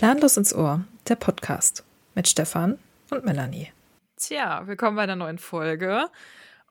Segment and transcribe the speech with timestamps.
[0.00, 2.78] Planlos ins Ohr, der Podcast mit Stefan
[3.10, 3.70] und Melanie.
[4.16, 6.06] Tja, willkommen bei einer neuen Folge.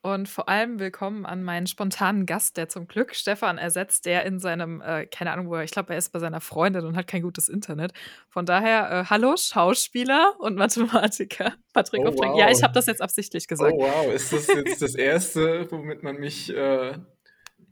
[0.01, 4.39] Und vor allem willkommen an meinen spontanen Gast, der zum Glück Stefan ersetzt, der in
[4.39, 7.05] seinem, äh, keine Ahnung, wo er, ich glaube, er ist bei seiner Freundin und hat
[7.05, 7.91] kein gutes Internet.
[8.29, 12.35] Von daher, äh, hallo, Schauspieler und Mathematiker, Patrick oh, wow.
[12.35, 13.75] Ja, ich habe das jetzt absichtlich gesagt.
[13.75, 16.51] Oh, wow, ist das jetzt das Erste, womit man mich.
[16.51, 16.97] Äh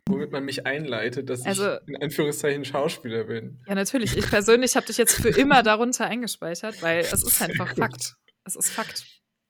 [0.07, 3.59] womit man mich einleitet, dass also, ich in Anführungszeichen Schauspieler bin.
[3.67, 4.17] Ja, natürlich.
[4.17, 8.15] Ich persönlich habe dich jetzt für immer darunter eingespeichert, weil es ist einfach Fakt.
[8.43, 9.05] Es ist Fakt.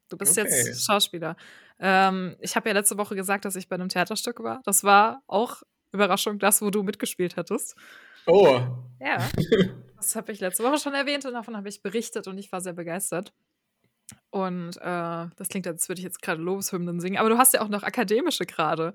[0.10, 0.48] Du bist okay.
[0.48, 1.36] jetzt Schauspieler.
[1.80, 4.62] Ähm, ich habe ja letzte Woche gesagt, dass ich bei einem Theaterstück war.
[4.66, 7.76] Das war auch Überraschung, das, wo du mitgespielt hattest.
[8.26, 8.60] Oh.
[9.00, 9.30] Ja.
[9.98, 12.62] Das habe ich letzte Woche schon erwähnt und davon habe ich berichtet und ich war
[12.62, 13.34] sehr begeistert.
[14.30, 17.18] Und äh, das klingt, als würde ich jetzt gerade Lobeshymnen singen.
[17.18, 18.94] Aber du hast ja auch noch akademische gerade,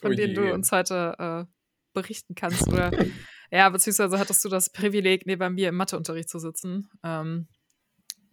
[0.00, 1.54] von oh denen du uns heute äh,
[1.92, 2.68] berichten kannst.
[2.68, 2.90] Oder
[3.50, 6.88] ja, beziehungsweise hattest du das Privileg, neben mir im Matheunterricht zu sitzen.
[7.02, 7.48] Ähm,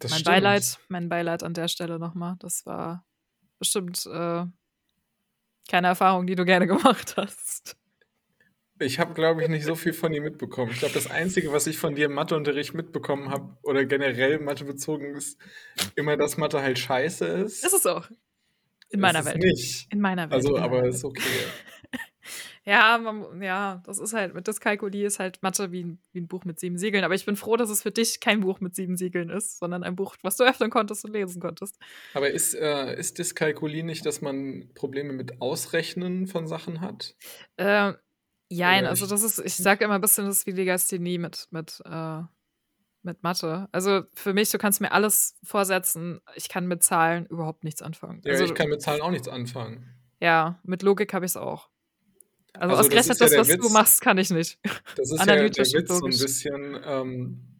[0.01, 0.25] mein stimmt.
[0.25, 2.35] Beileid, mein Beileid an der Stelle nochmal.
[2.39, 3.05] Das war
[3.59, 4.45] bestimmt äh,
[5.69, 7.77] keine Erfahrung, die du gerne gemacht hast.
[8.79, 10.71] Ich habe, glaube ich, nicht so viel von dir mitbekommen.
[10.71, 14.65] Ich glaube, das Einzige, was ich von dir im Matheunterricht mitbekommen habe, oder generell Mathe
[14.65, 15.39] bezogen, ist
[15.95, 17.63] immer, dass Mathe halt scheiße ist.
[17.63, 18.09] Ist es auch.
[18.91, 19.37] In meiner Welt.
[19.37, 19.91] Nicht.
[19.91, 20.33] In meiner Welt.
[20.33, 21.21] Also, aber ist okay.
[22.63, 26.27] Ja, man, ja, das ist halt, mit Dyskalkulie ist halt Mathe wie ein, wie ein
[26.27, 27.03] Buch mit sieben Siegeln.
[27.03, 29.83] Aber ich bin froh, dass es für dich kein Buch mit sieben Siegeln ist, sondern
[29.83, 31.79] ein Buch, was du öffnen konntest und lesen konntest.
[32.13, 37.15] Aber ist, äh, ist Dyskalkulie nicht, dass man Probleme mit Ausrechnen von Sachen hat?
[37.57, 37.93] Äh,
[38.51, 41.81] Jein, also das ist, ich sage immer ein bisschen, das ist wie Legasthenie mit, mit,
[41.85, 42.21] äh,
[43.03, 43.67] mit Mathe.
[43.71, 48.21] Also für mich, du kannst mir alles vorsetzen, ich kann mit Zahlen überhaupt nichts anfangen.
[48.23, 49.85] Ja, also, ich kann mit Zahlen auch nichts anfangen.
[50.19, 51.69] Ja, mit Logik habe ich es auch.
[52.53, 54.59] Also, also ausgerechnet das, ja das was Witz, du machst, kann ich nicht.
[54.95, 55.87] Das ist ja der Witz logisch.
[55.87, 57.51] so ein bisschen, ähm,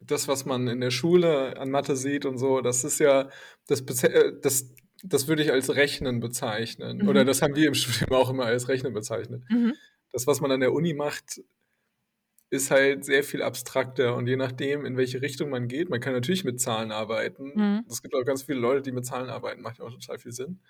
[0.00, 3.28] das, was man in der Schule an Mathe sieht und so, das ist ja,
[3.66, 6.98] das, äh, das, das würde ich als Rechnen bezeichnen.
[6.98, 7.08] Mhm.
[7.08, 9.42] Oder das haben wir im Studium auch immer als Rechnen bezeichnet.
[9.48, 9.74] Mhm.
[10.12, 11.40] Das, was man an der Uni macht,
[12.56, 16.12] ist halt sehr viel abstrakter und je nachdem, in welche Richtung man geht, man kann
[16.12, 17.52] natürlich mit Zahlen arbeiten.
[17.54, 17.84] Mhm.
[17.88, 20.32] Es gibt auch ganz viele Leute, die mit Zahlen arbeiten, macht ja auch total viel
[20.32, 20.60] Sinn.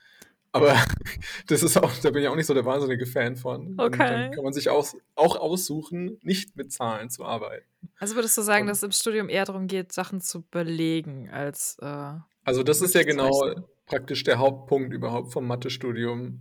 [0.52, 0.74] Aber
[1.48, 3.74] das ist auch, da bin ich auch nicht so der wahnsinnige Fan von.
[3.78, 3.84] Okay.
[3.84, 7.66] Und dann kann man sich auch, auch aussuchen, nicht mit Zahlen zu arbeiten.
[7.98, 11.30] Also würdest du sagen, Und, dass es im Studium eher darum geht, Sachen zu belegen,
[11.30, 11.76] als.
[11.80, 12.14] Äh,
[12.44, 13.54] also, das ist ja genau
[13.86, 16.40] praktisch der Hauptpunkt überhaupt vom Mathestudium,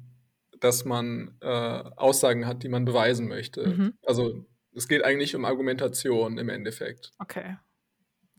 [0.59, 3.67] dass man äh, Aussagen hat, die man beweisen möchte.
[3.67, 3.93] Mhm.
[4.03, 4.45] Also,
[4.75, 7.11] es geht eigentlich um Argumentation im Endeffekt.
[7.19, 7.57] Okay.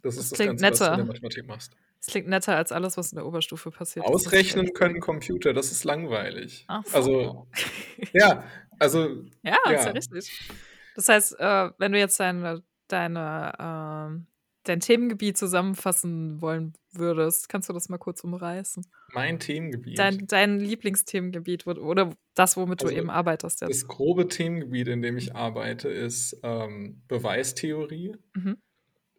[0.03, 0.71] Das, das ist das Ganze, netter.
[0.71, 1.73] was du in der Mathematik machst.
[1.99, 4.05] Das klingt netter als alles, was in der Oberstufe passiert.
[4.05, 6.65] Ausrechnen können Computer, das ist langweilig.
[6.69, 6.97] Ach so.
[6.97, 7.47] Also,
[8.13, 8.45] ja,
[8.79, 9.25] also.
[9.43, 10.51] ja, ja, ist ja richtig.
[10.95, 14.36] Das heißt, äh, wenn du jetzt deine, deine, äh,
[14.69, 18.87] dein Themengebiet zusammenfassen wollen würdest, kannst du das mal kurz umreißen?
[19.13, 19.99] Mein Themengebiet?
[19.99, 23.71] Dein, dein Lieblingsthemengebiet oder das, womit also du eben arbeitest jetzt.
[23.71, 28.17] Das grobe Themengebiet, in dem ich arbeite, ist ähm, Beweistheorie.
[28.35, 28.57] Mhm.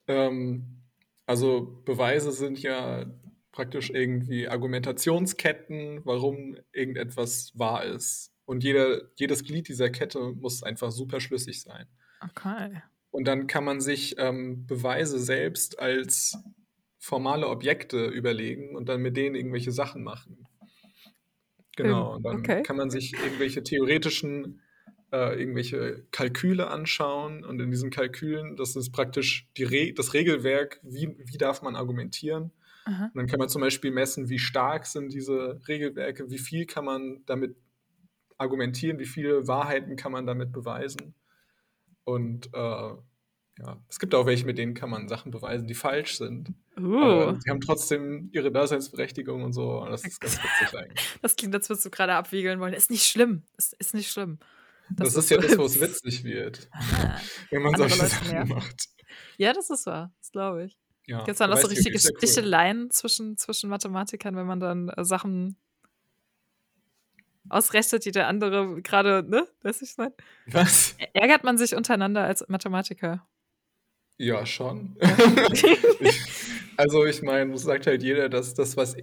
[0.07, 0.83] Ähm,
[1.25, 3.05] also Beweise sind ja
[3.51, 8.31] praktisch irgendwie Argumentationsketten, warum irgendetwas wahr ist.
[8.45, 11.87] Und jeder, jedes Glied dieser Kette muss einfach super schlüssig sein.
[12.21, 12.81] Okay.
[13.11, 16.37] Und dann kann man sich ähm, Beweise selbst als
[16.99, 20.45] formale Objekte überlegen und dann mit denen irgendwelche Sachen machen.
[21.75, 22.15] Genau.
[22.15, 22.63] Und dann okay.
[22.63, 24.61] kann man sich irgendwelche theoretischen
[25.11, 31.15] äh, irgendwelche Kalküle anschauen und in diesen Kalkülen, das ist praktisch Re das Regelwerk, wie,
[31.17, 32.51] wie darf man argumentieren.
[32.85, 33.05] Aha.
[33.05, 36.85] Und dann kann man zum Beispiel messen, wie stark sind diese Regelwerke, wie viel kann
[36.85, 37.55] man damit
[38.37, 41.15] argumentieren, wie viele Wahrheiten kann man damit beweisen.
[42.07, 42.57] Und äh,
[43.59, 46.53] ja, es gibt auch welche, mit denen kann man Sachen beweisen, die falsch sind.
[46.79, 47.35] Uh.
[47.37, 49.81] Sie haben trotzdem ihre Daseinsberechtigung und so.
[49.81, 51.05] Und das ist ganz witzig eigentlich.
[51.21, 52.73] Das klingt, als würdest du gerade abwiegeln wollen.
[52.73, 53.43] Ist nicht schlimm.
[53.57, 54.39] Ist, ist nicht schlimm.
[54.89, 56.69] Das, das ist ja das, wo es witzig wird.
[56.71, 57.19] Ah,
[57.49, 58.45] wenn man solche Leute Sachen mehr.
[58.45, 58.87] macht.
[59.37, 60.13] Ja, das ist wahr.
[60.21, 60.77] Das glaube ich.
[61.05, 62.89] Ja, Gibt es dann auch so richtige Sticheleien cool.
[62.91, 65.57] zwischen, zwischen Mathematikern, wenn man dann äh, Sachen
[67.49, 69.47] ausrechnet, die der andere gerade, ne?
[69.61, 70.11] Weiß ich nicht.
[70.47, 70.95] Was?
[71.13, 73.27] Ärgert man sich untereinander als Mathematiker?
[74.17, 74.95] Ja, schon.
[76.77, 78.97] also ich meine, sagt halt jeder, dass das, was,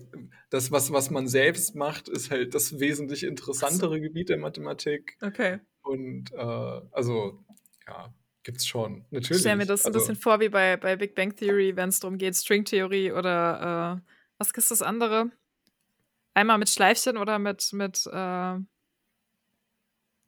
[0.51, 5.17] das was, was man selbst macht, ist halt das wesentlich interessantere Gebiet der Mathematik.
[5.21, 5.61] Okay.
[5.83, 7.45] Und äh, also,
[7.87, 8.13] ja,
[8.43, 9.05] gibt's schon.
[9.11, 9.31] Natürlich.
[9.31, 11.91] Ich stelle mir das also, ein bisschen vor wie bei, bei Big Bang Theory, wenn
[11.91, 15.31] es darum geht, Stringtheorie oder äh, was ist das andere?
[16.35, 18.59] Einmal mit Schleifchen oder mit, mit äh,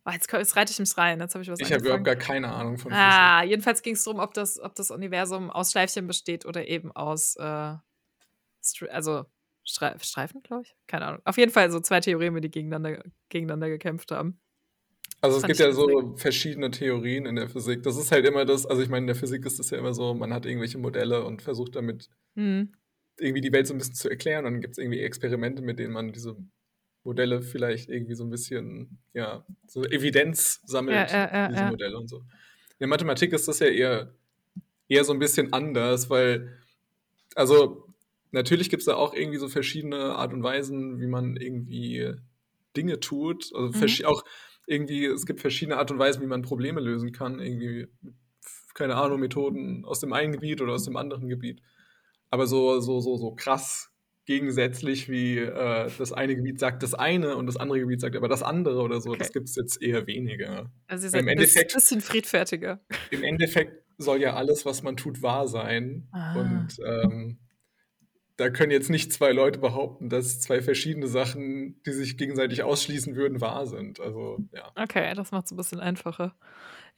[0.09, 1.19] Oh, jetzt, jetzt reite ich mich rein.
[1.19, 3.05] Jetzt habe ich was Ich habe überhaupt gar keine Ahnung von Physik.
[3.05, 6.93] Ah, jedenfalls ging es darum, ob das, ob das Universum aus Schleifchen besteht oder eben
[6.93, 7.75] aus, äh,
[8.89, 9.27] also
[9.65, 10.77] Stre Streifen, glaube ich.
[10.87, 11.23] Keine Ahnung.
[11.25, 14.39] Auf jeden Fall so zwei Theoreme, die gegeneinander, gegeneinander gekämpft haben.
[15.21, 17.83] Also es gibt ja so verschiedene Theorien in der Physik.
[17.83, 19.93] Das ist halt immer das, also ich meine, in der Physik ist es ja immer
[19.93, 22.73] so, man hat irgendwelche Modelle und versucht damit mhm.
[23.19, 24.45] Irgendwie die Welt so ein bisschen zu erklären.
[24.45, 26.37] Dann gibt es irgendwie Experimente, mit denen man diese
[27.05, 31.97] Modelle vielleicht irgendwie so ein bisschen, ja, so Evidenz sammelt, ja, ja, ja, diese Modelle
[31.97, 32.19] und so.
[32.19, 34.13] In der Mathematik ist das ja eher,
[34.89, 36.53] eher so ein bisschen anders, weil,
[37.35, 37.87] also
[38.33, 42.13] natürlich gibt es da auch irgendwie so verschiedene Art und Weisen, wie man irgendwie
[42.77, 43.51] Dinge tut.
[43.55, 44.05] Also mhm.
[44.05, 44.25] auch
[44.67, 47.41] irgendwie, es gibt verschiedene Art und Weisen, wie man Probleme lösen kann.
[47.41, 47.87] Irgendwie,
[48.75, 51.63] keine Ahnung, Methoden aus dem einen Gebiet oder aus dem anderen Gebiet.
[52.31, 53.91] Aber so, so, so, so krass
[54.27, 58.29] gegensätzlich, wie äh, das eine Gebiet sagt das eine und das andere Gebiet sagt aber
[58.29, 59.11] das andere oder so.
[59.11, 59.19] Okay.
[59.21, 60.71] Das gibt es jetzt eher weniger.
[60.89, 62.81] Also ihr im Endeffekt, ein bisschen friedfertiger.
[63.11, 66.09] Im Endeffekt soll ja alles, was man tut, wahr sein.
[66.11, 66.35] Ah.
[66.41, 67.39] Und ähm,
[68.37, 73.17] da können jetzt nicht zwei Leute behaupten, dass zwei verschiedene Sachen, die sich gegenseitig ausschließen
[73.17, 73.99] würden, wahr sind.
[74.01, 74.71] Also, ja.
[74.75, 76.35] Okay, das macht es ein bisschen einfacher.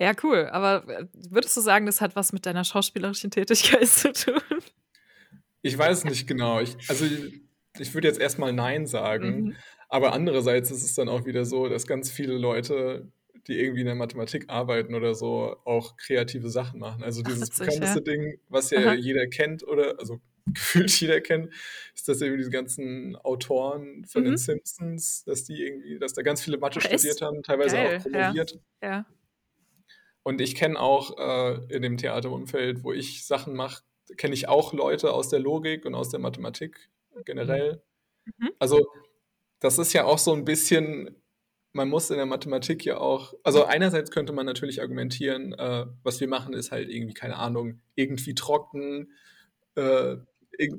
[0.01, 0.49] Ja, cool.
[0.51, 4.41] Aber äh, würdest du sagen, das hat was mit deiner schauspielerischen Tätigkeit zu tun?
[5.63, 6.61] Ich weiß nicht genau.
[6.61, 7.41] Ich, also ich,
[7.79, 9.41] ich würde jetzt erstmal Nein sagen.
[9.41, 9.57] Mhm.
[9.89, 13.11] Aber andererseits ist es dann auch wieder so, dass ganz viele Leute,
[13.47, 17.03] die irgendwie in der Mathematik arbeiten oder so, auch kreative Sachen machen.
[17.03, 18.05] Also dieses Ach, bekannteste ja.
[18.05, 18.95] Ding, was ja Aha.
[18.95, 21.53] jeder kennt oder also gefühlt jeder kennt,
[21.95, 24.27] ist, dass irgendwie diese ganzen Autoren von mhm.
[24.27, 27.99] den Simpsons, dass die irgendwie, dass da ganz viele Mathe studiert haben, teilweise Geil.
[27.99, 28.59] auch promoviert.
[28.83, 28.89] Ja.
[28.89, 29.07] ja.
[30.23, 33.83] Und ich kenne auch äh, in dem Theaterumfeld, wo ich Sachen mache,
[34.17, 36.91] kenne ich auch Leute aus der Logik und aus der Mathematik
[37.25, 37.83] generell.
[38.25, 38.51] Mhm.
[38.59, 38.87] Also
[39.61, 41.17] das ist ja auch so ein bisschen,
[41.73, 46.21] man muss in der Mathematik ja auch, also einerseits könnte man natürlich argumentieren, äh, was
[46.21, 49.13] wir machen, ist halt irgendwie, keine Ahnung, irgendwie trocken,
[49.75, 50.17] äh,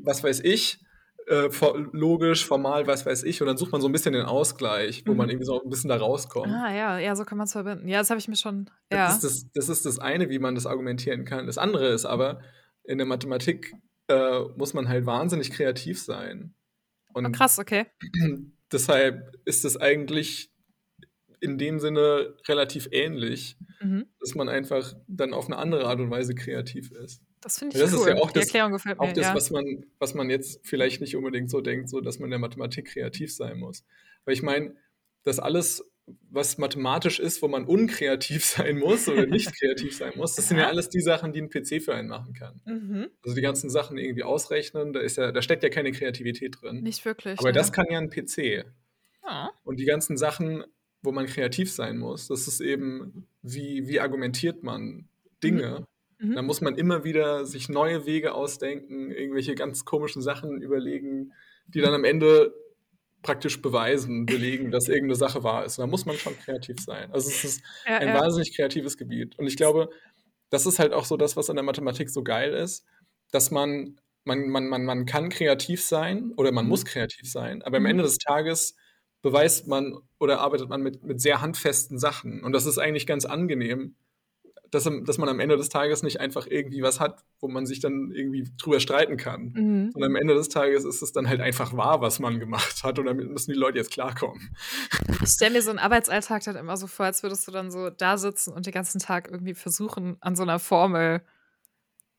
[0.03, 0.79] was weiß ich,
[1.27, 1.49] äh,
[1.91, 5.11] logisch, formal, was weiß ich, und dann sucht man so ein bisschen den Ausgleich, wo
[5.11, 5.17] mhm.
[5.17, 6.51] man irgendwie so ein bisschen da rauskommt.
[6.51, 7.87] Ah, ja, ja, so kann man es verbinden.
[7.87, 8.69] Ja, das habe ich mir schon.
[8.91, 9.07] Ja.
[9.07, 11.45] Das, ist das, das ist das eine, wie man das argumentieren kann.
[11.45, 12.41] Das andere ist aber,
[12.89, 13.73] in der Mathematik
[14.07, 16.55] äh, muss man halt wahnsinnig kreativ sein.
[17.13, 17.85] Und oh, krass, okay.
[18.71, 20.51] Deshalb ist es eigentlich
[21.39, 24.07] in dem Sinne relativ ähnlich, mhm.
[24.19, 27.21] dass man einfach dann auf eine andere Art und Weise kreativ ist.
[27.41, 27.99] Das finde ich das cool.
[27.99, 29.07] Ist ja auch Die das, Erklärung gefällt mir.
[29.07, 29.35] Auch das, ja.
[29.35, 32.39] was, man, was man jetzt vielleicht nicht unbedingt so denkt, so dass man in der
[32.39, 33.85] Mathematik kreativ sein muss.
[34.25, 34.75] Weil ich meine,
[35.23, 35.89] das alles,
[36.29, 40.57] was mathematisch ist, wo man unkreativ sein muss oder nicht kreativ sein muss, das sind
[40.57, 42.61] ja alles die Sachen, die ein PC für einen machen kann.
[42.65, 43.07] Mhm.
[43.23, 46.81] Also die ganzen Sachen irgendwie ausrechnen, da, ist ja, da steckt ja keine Kreativität drin.
[46.81, 47.39] Nicht wirklich.
[47.39, 47.53] Aber ne?
[47.53, 48.65] das kann ja ein PC.
[49.25, 49.51] Ja.
[49.63, 50.63] Und die ganzen Sachen,
[51.01, 55.07] wo man kreativ sein muss, das ist eben, wie, wie argumentiert man
[55.43, 55.87] Dinge.
[56.19, 56.35] Mhm.
[56.35, 61.33] Da muss man immer wieder sich neue Wege ausdenken, irgendwelche ganz komischen Sachen überlegen,
[61.67, 62.53] die dann am Ende
[63.21, 65.77] praktisch beweisen, belegen, dass irgendeine Sache wahr ist.
[65.77, 67.11] Und da muss man schon kreativ sein.
[67.11, 68.19] Also es ist ja, ein ja.
[68.19, 69.37] wahnsinnig kreatives Gebiet.
[69.37, 69.89] Und ich glaube,
[70.49, 72.85] das ist halt auch so das, was an der Mathematik so geil ist,
[73.31, 76.69] dass man, man, man, man, man kann kreativ sein oder man mhm.
[76.69, 77.89] muss kreativ sein, aber am mhm.
[77.89, 78.75] Ende des Tages
[79.21, 82.43] beweist man oder arbeitet man mit, mit sehr handfesten Sachen.
[82.43, 83.95] Und das ist eigentlich ganz angenehm,
[84.71, 87.79] dass, dass man am Ende des Tages nicht einfach irgendwie was hat, wo man sich
[87.79, 89.53] dann irgendwie drüber streiten kann.
[89.55, 89.91] Mhm.
[89.93, 92.99] Und am Ende des Tages ist es dann halt einfach wahr, was man gemacht hat
[92.99, 94.55] und damit müssen die Leute jetzt klarkommen.
[95.23, 97.89] Ich stelle mir so einen Arbeitsalltag dann immer so vor, als würdest du dann so
[97.89, 101.21] da sitzen und den ganzen Tag irgendwie versuchen, an so einer Formel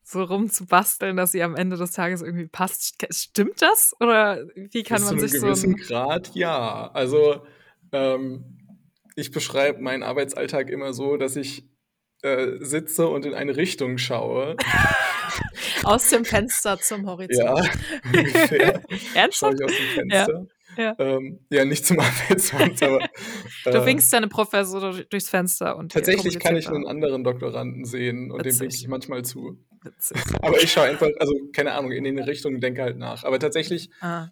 [0.03, 3.07] so rumzubasteln, dass sie am Ende des Tages irgendwie passt.
[3.11, 3.95] Stimmt das?
[4.01, 5.39] Oder wie kann Bis man sich so.
[5.39, 6.91] Zu einem gewissen Grad ja.
[6.93, 7.45] Also
[7.93, 8.59] ähm,
[9.15, 11.69] ich beschreibe meinen Arbeitsalltag immer so, dass ich
[12.23, 14.57] äh, sitze und in eine Richtung schaue.
[15.85, 17.39] aus dem Fenster zum Horizont.
[17.39, 17.55] Ja,
[18.19, 18.83] ungefähr.
[19.15, 19.35] Ernsthaft?
[19.35, 20.47] Schaue ich aus dem Fenster.
[20.77, 20.95] Ja, ja.
[20.99, 21.99] Ähm, ja nicht zum
[22.29, 23.03] Horizont, aber.
[23.65, 25.93] Äh, du winkst deine Professor durchs Fenster und.
[25.93, 28.53] Tatsächlich kann ich einen anderen Doktoranden sehen und Witzig.
[28.53, 29.59] dem winke ich manchmal zu.
[29.83, 30.19] Witzig.
[30.43, 33.25] Aber ich schaue einfach, also keine Ahnung, in den Richtungen denke halt nach.
[33.25, 34.29] Aber tatsächlich, ah.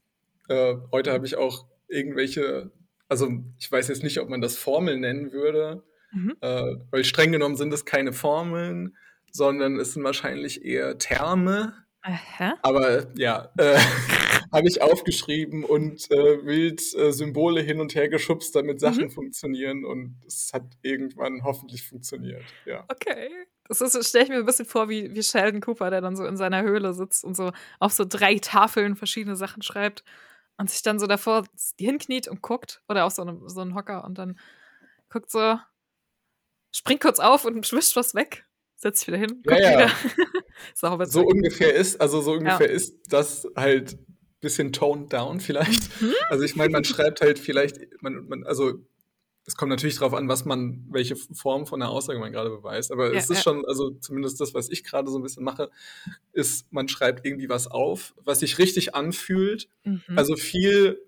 [0.49, 2.71] äh, heute habe ich auch irgendwelche,
[3.09, 6.37] also ich weiß jetzt nicht, ob man das Formel nennen würde, Mhm.
[6.41, 8.97] Äh, weil streng genommen sind es keine Formeln,
[9.31, 11.75] sondern es sind wahrscheinlich eher Terme.
[12.03, 12.57] Aha.
[12.63, 13.79] Aber ja, äh,
[14.53, 19.11] habe ich aufgeschrieben und äh, wild äh, Symbole hin und her geschubst, damit Sachen mhm.
[19.11, 22.45] funktionieren und es hat irgendwann hoffentlich funktioniert.
[22.65, 22.85] Ja.
[22.89, 23.31] Okay.
[23.69, 26.39] Das stelle ich mir ein bisschen vor, wie, wie Sheldon Cooper, der dann so in
[26.39, 30.05] seiner Höhle sitzt und so auf so drei Tafeln verschiedene Sachen schreibt
[30.57, 31.45] und sich dann so davor
[31.79, 34.39] hinkniet und guckt oder auf so einem, so einen Hocker und dann
[35.11, 35.59] guckt so,
[36.73, 38.45] springt kurz auf und wischt was weg.
[38.77, 39.43] Setzt sich wieder hin.
[39.45, 39.91] Ja, ja.
[40.81, 41.07] Wieder.
[41.07, 42.73] so ungefähr ist, also so ungefähr ja.
[42.73, 46.01] ist das halt ein bisschen toned down vielleicht.
[46.01, 46.15] Mhm.
[46.31, 48.75] Also ich meine, man schreibt halt vielleicht, man, man, also
[49.49, 52.93] es kommt natürlich darauf an, was man, welche Form von der Aussage man gerade beweist.
[52.93, 53.43] Aber ja, es ist ja.
[53.45, 55.71] schon, also zumindest das, was ich gerade so ein bisschen mache,
[56.33, 59.69] ist, man schreibt irgendwie was auf, was sich richtig anfühlt.
[59.85, 60.03] Mhm.
[60.17, 61.01] Also viel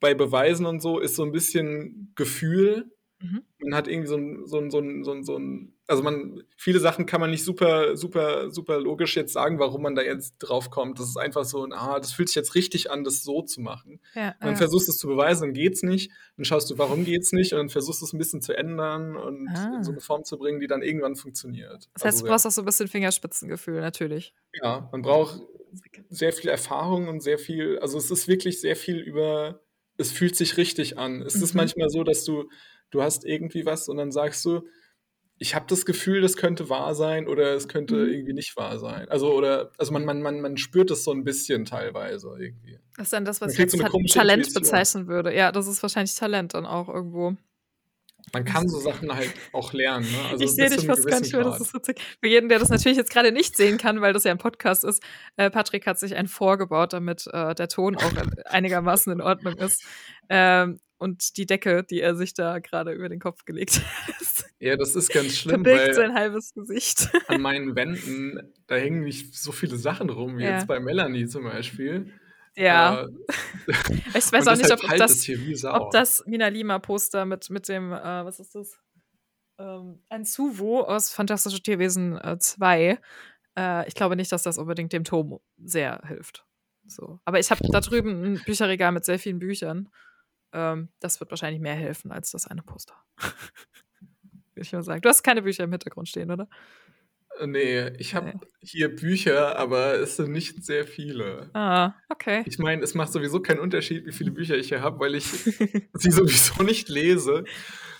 [0.00, 2.92] bei Beweisen und so ist so ein bisschen Gefühl.
[3.20, 3.42] Mhm.
[3.58, 6.42] Man hat irgendwie so ein, so ein, so ein, so ein, so ein, also man,
[6.56, 10.38] viele Sachen kann man nicht super, super, super logisch jetzt sagen, warum man da jetzt
[10.38, 11.00] drauf kommt.
[11.00, 14.00] Das ist einfach so, ah, das fühlt sich jetzt richtig an, das so zu machen.
[14.14, 14.56] Ja, dann ja.
[14.56, 16.12] versuchst es zu beweisen, dann geht's nicht.
[16.36, 19.16] Dann schaust du, warum geht's nicht, und dann versuchst du es ein bisschen zu ändern
[19.16, 19.76] und ah.
[19.76, 21.88] in so eine Form zu bringen, die dann irgendwann funktioniert.
[21.94, 24.32] Das heißt, also, du brauchst auch so ein bisschen Fingerspitzengefühl, natürlich.
[24.62, 25.40] Ja, man braucht
[26.08, 29.60] sehr viel Erfahrung und sehr viel, also es ist wirklich sehr viel über,
[29.96, 31.22] es fühlt sich richtig an.
[31.22, 31.42] Es mhm.
[31.42, 32.48] ist manchmal so, dass du
[32.90, 34.62] du hast irgendwie was und dann sagst du,
[35.40, 38.12] ich habe das Gefühl, das könnte wahr sein oder es könnte mhm.
[38.12, 39.08] irgendwie nicht wahr sein.
[39.08, 42.78] Also oder also man, man, man, man spürt es so ein bisschen teilweise irgendwie.
[42.96, 44.62] Das ist dann das, was ich jetzt so Talent Intuition.
[44.62, 45.34] bezeichnen würde.
[45.34, 47.36] Ja, das ist wahrscheinlich Talent dann auch irgendwo.
[48.32, 50.04] Man kann so Sachen halt auch lernen.
[50.10, 50.18] Ne?
[50.30, 52.00] Also ich sehe dich fast gar nicht mehr, das ist witzig.
[52.20, 54.84] Für jeden, der das natürlich jetzt gerade nicht sehen kann, weil das ja ein Podcast
[54.84, 55.02] ist,
[55.36, 58.12] äh, Patrick hat sich einen vorgebaut, damit äh, der Ton auch
[58.44, 59.82] einigermaßen in Ordnung ist.
[60.28, 64.50] Ähm, und die Decke, die er sich da gerade über den Kopf gelegt hat.
[64.60, 65.64] Ja, das ist ganz schlimm.
[65.64, 67.08] Verbirgt sein halbes Gesicht.
[67.28, 70.56] An meinen Wänden, da hängen nicht so viele Sachen rum, wie ja.
[70.56, 72.12] jetzt bei Melanie zum Beispiel.
[72.56, 73.02] Ja.
[73.02, 73.08] Äh,
[74.14, 75.28] ich weiß auch nicht, ob, das,
[75.64, 78.80] ob das Mina Lima-Poster mit, mit dem, äh, was ist das?
[79.58, 82.98] Ähm, ein Suvo aus Fantastische Tierwesen äh, 2.
[83.56, 86.44] Äh, ich glaube nicht, dass das unbedingt dem Tom sehr hilft.
[86.86, 87.20] So.
[87.24, 89.88] Aber ich habe da drüben ein Bücherregal mit sehr vielen Büchern.
[90.52, 92.94] Ähm, das wird wahrscheinlich mehr helfen als das eine Poster.
[94.54, 95.00] Würde ich mal sagen.
[95.02, 96.48] Du hast keine Bücher im Hintergrund stehen, oder?
[97.38, 98.40] Äh, nee, ich habe nee.
[98.60, 101.50] hier Bücher, aber es sind nicht sehr viele.
[101.54, 102.42] Ah, okay.
[102.46, 105.24] Ich meine, es macht sowieso keinen Unterschied, wie viele Bücher ich hier habe, weil ich
[105.94, 107.44] sie sowieso nicht lese.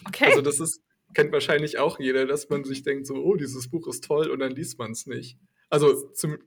[0.07, 0.27] Okay.
[0.27, 0.83] Also das ist,
[1.15, 4.41] kennt wahrscheinlich auch jeder, dass man sich denkt, so, oh, dieses Buch ist toll und
[4.41, 5.39] dann liest man es nicht.
[5.71, 6.39] Also zum,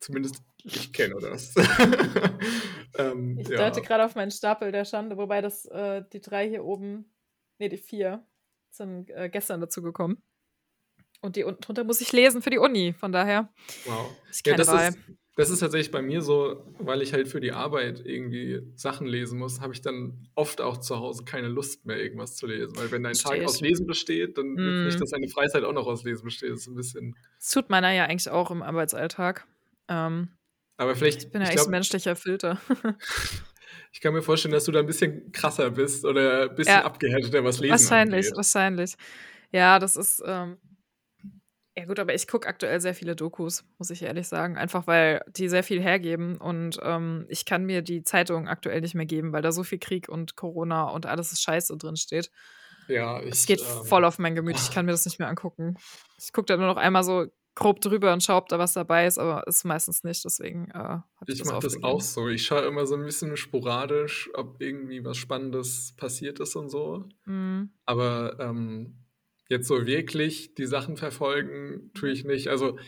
[0.00, 1.54] zumindest ich kenne das.
[2.98, 3.58] ähm, ich ja.
[3.58, 7.12] deute gerade auf meinen Stapel der Schande, wobei das äh, die drei hier oben,
[7.58, 8.24] nee, die vier,
[8.70, 10.22] sind äh, gestern dazu gekommen.
[11.22, 13.52] Und die unten drunter muss ich lesen für die Uni, von daher.
[13.84, 14.10] Wow.
[14.30, 14.98] Ist ja, das, Ist,
[15.36, 19.38] das ist tatsächlich bei mir so, weil ich halt für die Arbeit irgendwie Sachen lesen
[19.38, 22.74] muss, habe ich dann oft auch zu Hause keine Lust mehr, irgendwas zu lesen.
[22.76, 24.86] Weil wenn dein Tag aus Lesen besteht, dann mm.
[24.86, 26.52] nicht, dass deine Freizeit auch noch aus Lesen besteht.
[26.52, 27.14] Das ist ein bisschen.
[27.38, 29.46] Das tut meiner ja eigentlich auch im Arbeitsalltag.
[29.88, 30.30] Ähm,
[30.80, 31.24] aber vielleicht.
[31.24, 32.58] Ich bin ja echt glaub, ein menschlicher Filter.
[33.92, 36.84] ich kann mir vorstellen, dass du da ein bisschen krasser bist oder ein bisschen ja,
[36.84, 38.36] abgehärteter, was Lesen Wahrscheinlich, angeht.
[38.36, 38.94] wahrscheinlich.
[39.52, 40.22] Ja, das ist.
[40.24, 40.56] Ähm,
[41.76, 44.56] ja, gut, aber ich gucke aktuell sehr viele Dokus, muss ich ehrlich sagen.
[44.56, 48.94] Einfach weil die sehr viel hergeben und ähm, ich kann mir die Zeitung aktuell nicht
[48.94, 52.30] mehr geben, weil da so viel Krieg und Corona und alles ist Scheiße drin steht.
[52.88, 53.32] Ja, ich.
[53.32, 54.56] Es geht ähm, voll auf mein Gemüt.
[54.56, 55.76] Ich kann mir das nicht mehr angucken.
[56.18, 57.26] Ich gucke da nur noch einmal so
[57.60, 60.24] grob drüber und schaue, ob da was dabei ist, aber ist meistens nicht.
[60.24, 62.28] Deswegen äh, ich, ich mache das auch so.
[62.28, 67.04] Ich schaue immer so ein bisschen sporadisch, ob irgendwie was Spannendes passiert ist und so.
[67.26, 67.70] Mhm.
[67.84, 69.04] Aber ähm,
[69.48, 72.48] jetzt so wirklich die Sachen verfolgen, tue ich nicht.
[72.48, 72.78] Also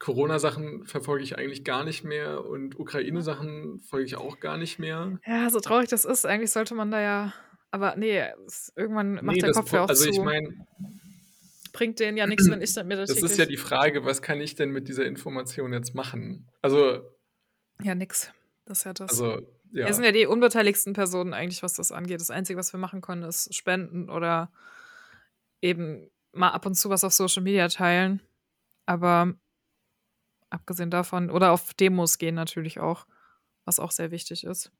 [0.00, 5.18] Corona-Sachen verfolge ich eigentlich gar nicht mehr und Ukraine-Sachen folge ich auch gar nicht mehr.
[5.26, 7.32] Ja, so traurig das ist, eigentlich sollte man da ja.
[7.70, 8.20] Aber nee,
[8.76, 10.08] irgendwann macht nee, der Kopf ja auch also zu.
[10.08, 10.66] Also ich meine,
[11.74, 14.22] bringt denen ja nichts, wenn ich dann mir das Das ist ja die Frage, was
[14.22, 16.48] kann ich denn mit dieser Information jetzt machen?
[16.62, 17.02] Also.
[17.82, 18.32] Ja, nix.
[18.64, 19.10] Das ist ja das.
[19.10, 19.86] Also, ja.
[19.86, 22.20] Wir sind ja die unbeteiligsten Personen eigentlich, was das angeht.
[22.20, 24.50] Das Einzige, was wir machen können, ist spenden oder
[25.60, 28.20] eben mal ab und zu was auf Social Media teilen.
[28.86, 29.34] Aber
[30.48, 33.06] abgesehen davon, oder auf Demos gehen natürlich auch,
[33.64, 34.70] was auch sehr wichtig ist.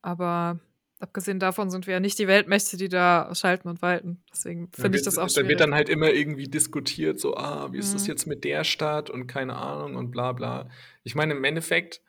[0.00, 0.58] Aber
[1.00, 4.22] abgesehen davon sind wir ja nicht die Weltmächte, die da schalten und walten.
[4.32, 5.44] Deswegen finde ich das auch schwierig.
[5.44, 7.92] Da wird dann halt immer irgendwie diskutiert, so, ah, wie ist mhm.
[7.94, 10.68] das jetzt mit der Stadt und keine Ahnung und bla bla.
[11.04, 12.02] Ich meine, im Endeffekt,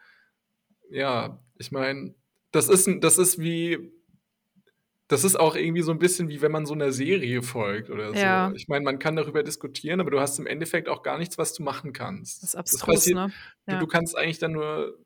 [0.89, 2.15] ja, ich meine,
[2.51, 3.91] das ist, das ist wie,
[5.07, 8.09] das ist auch irgendwie so ein bisschen wie wenn man so einer Serie folgt oder
[8.09, 8.19] so.
[8.19, 8.51] Ja.
[8.55, 11.53] Ich meine, man kann darüber diskutieren, aber du hast im Endeffekt auch gar nichts, was
[11.53, 12.43] du machen kannst.
[12.43, 13.33] Das ist abstrus, das passiert, ne?
[13.67, 13.75] Ja.
[13.75, 14.97] Du, du, kannst eigentlich dann nur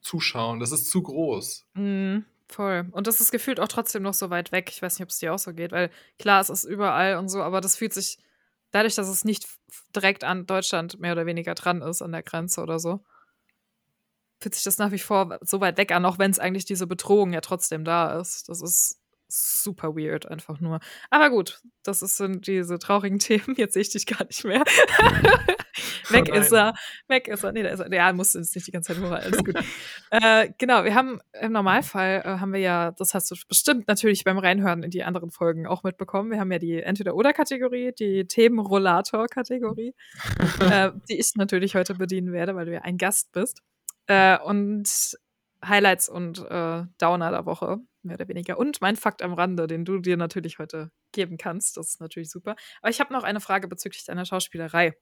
[0.00, 0.60] zuschauen.
[0.60, 1.66] Das ist zu groß.
[1.74, 2.24] Mhm.
[2.48, 2.86] Voll.
[2.92, 4.70] Und das ist gefühlt auch trotzdem noch so weit weg.
[4.70, 7.28] Ich weiß nicht, ob es dir auch so geht, weil klar, es ist überall und
[7.28, 8.18] so, aber das fühlt sich
[8.70, 9.46] dadurch, dass es nicht
[9.94, 13.04] direkt an Deutschland mehr oder weniger dran ist, an der Grenze oder so,
[14.40, 16.86] fühlt sich das nach wie vor so weit weg an, auch wenn es eigentlich diese
[16.86, 18.48] Bedrohung ja trotzdem da ist.
[18.48, 20.80] Das ist super weird, einfach nur.
[21.10, 23.54] Aber gut, das sind diese traurigen Themen.
[23.56, 24.62] Jetzt sehe ich dich gar nicht mehr.
[26.10, 26.74] weg oh ist er.
[27.08, 27.52] Weg ist er.
[27.52, 27.92] Nee, da ist er.
[27.92, 29.10] Ja, musste jetzt nicht die ganze Zeit hoch.
[29.10, 29.56] Alles gut.
[30.10, 34.24] äh, genau, wir haben im Normalfall äh, haben wir ja, das hast du bestimmt natürlich
[34.24, 36.30] beim Reinhören in die anderen Folgen auch mitbekommen.
[36.30, 39.94] Wir haben ja die Entweder-Oder-Kategorie, die Themenrollator-Kategorie,
[40.60, 43.62] äh, die ich natürlich heute bedienen werde, weil du ja ein Gast bist.
[44.06, 45.16] Äh, und
[45.64, 48.58] Highlights und äh, Downer der Woche, mehr oder weniger.
[48.58, 51.76] Und mein Fakt am Rande, den du dir natürlich heute geben kannst.
[51.76, 52.56] Das ist natürlich super.
[52.80, 54.94] Aber ich habe noch eine Frage bezüglich deiner Schauspielerei.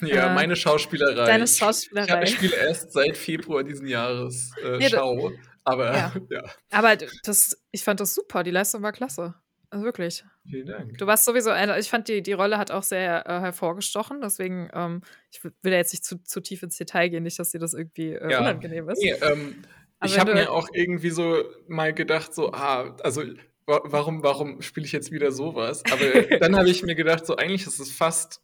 [0.00, 1.26] Ja, äh, meine Schauspielerei.
[1.26, 2.22] Deine Schauspielerei.
[2.22, 5.32] Ich, ich spiele erst seit Februar diesen Jahres äh, nee, Schau.
[5.64, 6.12] Aber ja.
[6.30, 6.44] ja.
[6.70, 8.42] Aber das, ich fand das super.
[8.42, 9.34] Die Leistung war klasse.
[9.70, 10.24] Also wirklich.
[10.48, 10.96] Vielen Dank.
[10.96, 15.02] Du warst sowieso, ich fand die, die Rolle hat auch sehr äh, hervorgestochen, deswegen, ähm,
[15.30, 17.74] ich will ja jetzt nicht zu, zu tief ins Detail gehen, nicht, dass dir das
[17.74, 18.40] irgendwie äh, ja.
[18.40, 19.02] unangenehm ist.
[19.02, 19.62] Nee, ähm,
[20.02, 23.24] ich habe mir auch irgendwie so mal gedacht, so, ah, also
[23.66, 25.82] warum, warum spiele ich jetzt wieder sowas?
[25.92, 28.40] Aber dann habe ich mir gedacht, so eigentlich ist es fast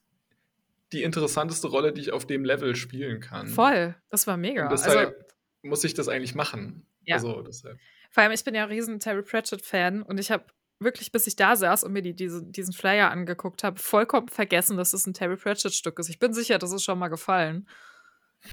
[0.94, 3.48] die interessanteste Rolle, die ich auf dem Level spielen kann.
[3.48, 4.64] Voll, das war mega.
[4.64, 5.24] Und deshalb also,
[5.62, 6.86] muss ich das eigentlich machen.
[7.02, 7.16] Ja.
[7.16, 7.78] Also, deshalb.
[8.10, 10.44] Vor allem, ich bin ja ein riesen Terry Pratchett-Fan und ich habe
[10.78, 14.76] wirklich, bis ich da saß und mir die, diese, diesen Flyer angeguckt habe, vollkommen vergessen,
[14.76, 16.08] dass es ein Terry Pratchett-Stück ist.
[16.08, 17.68] Ich bin sicher, das ist schon mal gefallen.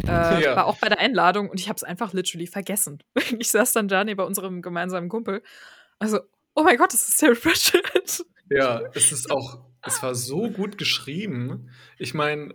[0.07, 0.55] Äh, ja.
[0.55, 3.03] War auch bei der Einladung und ich habe es einfach literally vergessen.
[3.39, 5.43] Ich saß dann da neben unserem gemeinsamen Kumpel.
[6.00, 6.21] Also,
[6.55, 8.24] oh mein Gott, das ist Terry Pratchett.
[8.50, 11.69] Ja, es ist auch, es war so gut geschrieben.
[11.97, 12.53] Ich meine,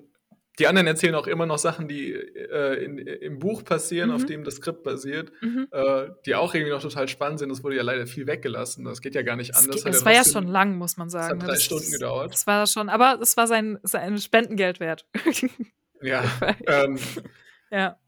[0.59, 4.17] die anderen erzählen auch immer noch Sachen, die äh, in, im Buch passieren, mhm.
[4.17, 5.69] auf dem das Skript basiert, mhm.
[5.71, 7.51] äh, die auch irgendwie noch total spannend sind.
[7.51, 8.85] Das wurde ja leider viel weggelassen.
[8.85, 9.83] Das geht ja gar nicht anders.
[9.83, 11.41] Das, das war ja schon lang, muss man sagen.
[11.41, 12.33] Das hat drei das, Stunden gedauert.
[12.33, 15.07] Das war schon, aber es war sein, sein Spendengeld wert.
[16.01, 16.25] ja.
[16.67, 16.99] ähm,
[17.71, 17.99] ja.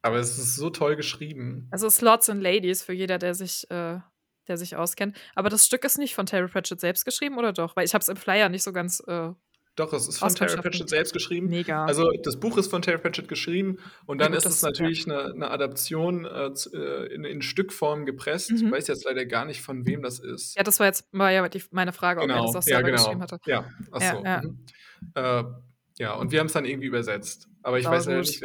[0.00, 1.68] Aber es ist so toll geschrieben.
[1.70, 3.98] Also Slots and Ladies für jeder, der sich, äh,
[4.48, 5.16] der sich auskennt.
[5.34, 7.76] Aber das Stück ist nicht von Terry Pratchett selbst geschrieben, oder doch?
[7.76, 9.30] Weil ich habe es im Flyer nicht so ganz äh,
[9.74, 11.48] doch, es ist von Terry Pratchett selbst geschrieben.
[11.48, 11.86] Mega.
[11.86, 15.32] Also das Buch ist von Terry Pratchett geschrieben und dann ja, ist es natürlich eine,
[15.32, 18.50] eine, Adaption äh, äh, in, in, Stückform gepresst.
[18.50, 18.56] Mhm.
[18.66, 20.56] Ich weiß jetzt leider gar nicht, von wem das ist.
[20.56, 22.34] Ja, das war jetzt war ja die, meine Frage, genau.
[22.34, 23.02] ob er das auch selber ja, genau.
[23.02, 23.38] geschrieben hatte.
[23.46, 24.22] Ja, achso.
[24.22, 24.42] Ja, ja.
[24.42, 24.64] Mhm.
[25.14, 27.48] Äh, ja, und wir haben es dann irgendwie übersetzt.
[27.62, 28.42] Aber ich weiß ja nicht,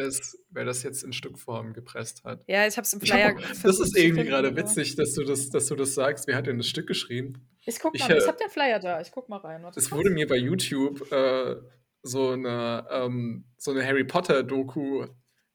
[0.49, 2.43] wer das jetzt in Stückform gepresst hat.
[2.47, 5.49] Ja, ich habe es im Flyer hab, Das ist irgendwie gerade witzig, dass du das,
[5.49, 6.27] dass du das sagst.
[6.27, 7.47] Wer hat denn das Stück geschrieben?
[7.65, 9.01] Ich guck mal, ich, ich habe den Flyer da.
[9.01, 9.65] Ich guck mal rein.
[9.75, 11.55] Es wurde mir bei YouTube äh,
[12.03, 15.05] so eine, ähm, so eine Harry Potter-Doku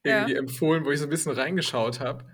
[0.05, 0.38] irgendwie ja.
[0.38, 2.24] empfohlen, wo ich so ein bisschen reingeschaut habe.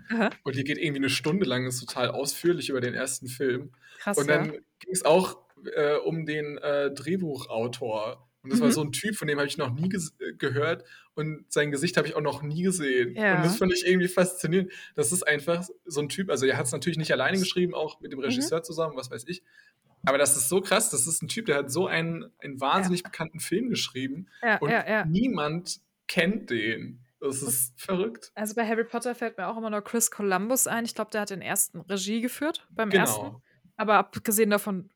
[0.43, 3.71] Und die geht irgendwie eine Stunde lang, ist total ausführlich über den ersten Film.
[3.99, 4.51] Krass, und dann ja.
[4.79, 5.37] ging es auch
[5.75, 8.28] äh, um den äh, Drehbuchautor.
[8.41, 8.63] Und das mhm.
[8.63, 11.97] war so ein Typ, von dem habe ich noch nie äh, gehört und sein Gesicht
[11.97, 13.15] habe ich auch noch nie gesehen.
[13.15, 13.37] Ja.
[13.37, 14.71] Und das fand ich irgendwie faszinierend.
[14.95, 17.99] Das ist einfach so ein Typ, also er hat es natürlich nicht alleine geschrieben, auch
[17.99, 18.25] mit dem mhm.
[18.25, 18.63] Regisseur mhm.
[18.63, 19.43] zusammen, was weiß ich.
[20.05, 23.01] Aber das ist so krass, das ist ein Typ, der hat so einen, einen wahnsinnig
[23.01, 23.09] ja.
[23.09, 27.05] bekannten Film geschrieben ja, und niemand kennt den.
[27.19, 28.31] Das ist das, verrückt.
[28.33, 30.85] Also bei Harry Potter fällt mir auch immer noch Chris Columbus ein.
[30.85, 33.01] Ich glaube, der hat den ersten Regie geführt beim genau.
[33.03, 33.41] ersten.
[33.75, 34.89] Aber abgesehen davon,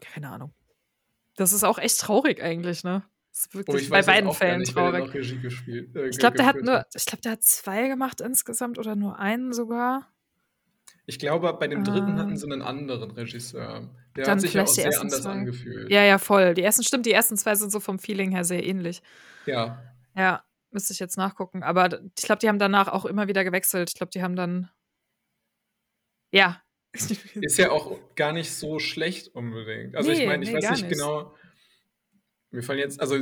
[0.00, 0.52] keine Ahnung.
[1.36, 3.04] Das ist auch echt traurig eigentlich, ne?
[3.30, 5.12] Das ist oh, wirklich bei beiden Fällen nicht, traurig.
[5.42, 8.96] Gespielt, äh, ich glaube, der hat nur, ich glaube, der hat zwei gemacht insgesamt oder
[8.96, 10.10] nur einen sogar.
[11.04, 13.88] Ich glaube, bei dem dritten ähm, hatten sie einen anderen Regisseur.
[14.16, 15.30] Der hat sich ja auch sehr anders zwei.
[15.30, 15.90] angefühlt.
[15.90, 16.54] Ja, ja, voll.
[16.54, 19.02] Die ersten, stimmt, die ersten zwei sind so vom Feeling her sehr ähnlich.
[19.44, 19.82] Ja.
[20.16, 21.62] Ja, müsste ich jetzt nachgucken.
[21.62, 23.90] Aber ich glaube, die haben danach auch immer wieder gewechselt.
[23.90, 24.68] Ich glaube, die haben dann.
[26.32, 26.60] Ja.
[27.40, 29.96] Ist ja auch gar nicht so schlecht unbedingt.
[29.96, 31.34] Also nee, ich meine, ich nee, weiß nicht, nicht genau.
[32.50, 33.16] Mir fallen jetzt, also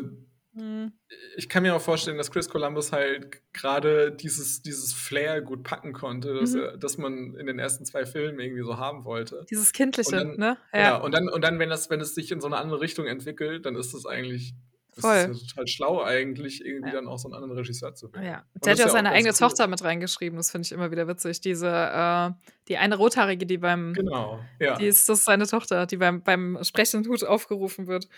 [0.55, 0.93] Mhm.
[1.37, 5.93] Ich kann mir auch vorstellen, dass Chris Columbus halt gerade dieses, dieses Flair gut packen
[5.93, 6.61] konnte, dass, mhm.
[6.61, 9.45] er, dass man in den ersten zwei Filmen irgendwie so haben wollte.
[9.51, 10.57] Dieses Kindliche, dann, ne?
[10.73, 10.81] Ja.
[10.81, 10.97] ja.
[10.97, 13.67] und dann, und dann wenn, das, wenn es sich in so eine andere Richtung entwickelt,
[13.67, 14.55] dann ist das eigentlich
[14.97, 15.29] Voll.
[15.29, 16.95] Das ist ja total schlau eigentlich, irgendwie ja.
[16.95, 18.25] dann auch so einen anderen Regisseur zu wählen.
[18.25, 18.45] Ja.
[18.65, 19.39] Der hat ja auch seine eigene cool.
[19.39, 21.41] Tochter mit reingeschrieben, das finde ich immer wieder witzig.
[21.41, 22.31] Diese, äh,
[22.69, 23.93] die eine Rothaarige, die beim.
[23.93, 24.77] Genau, ja.
[24.77, 28.09] Die ist, das ist seine Tochter, die beim, beim sprechenden Hut aufgerufen wird.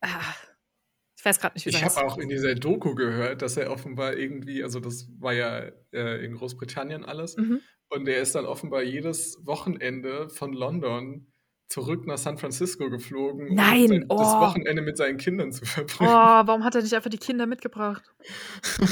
[0.00, 0.34] Ah,
[1.16, 4.16] ich weiß gerade nicht, wie Ich habe auch in dieser Doku gehört, dass er offenbar
[4.16, 7.60] irgendwie, also das war ja äh, in Großbritannien alles, mhm.
[7.88, 11.26] und er ist dann offenbar jedes Wochenende von London
[11.68, 14.18] zurück nach San Francisco geflogen, Nein, um oh.
[14.18, 16.10] das Wochenende mit seinen Kindern zu verbringen.
[16.10, 18.02] Oh, warum hat er nicht einfach die Kinder mitgebracht?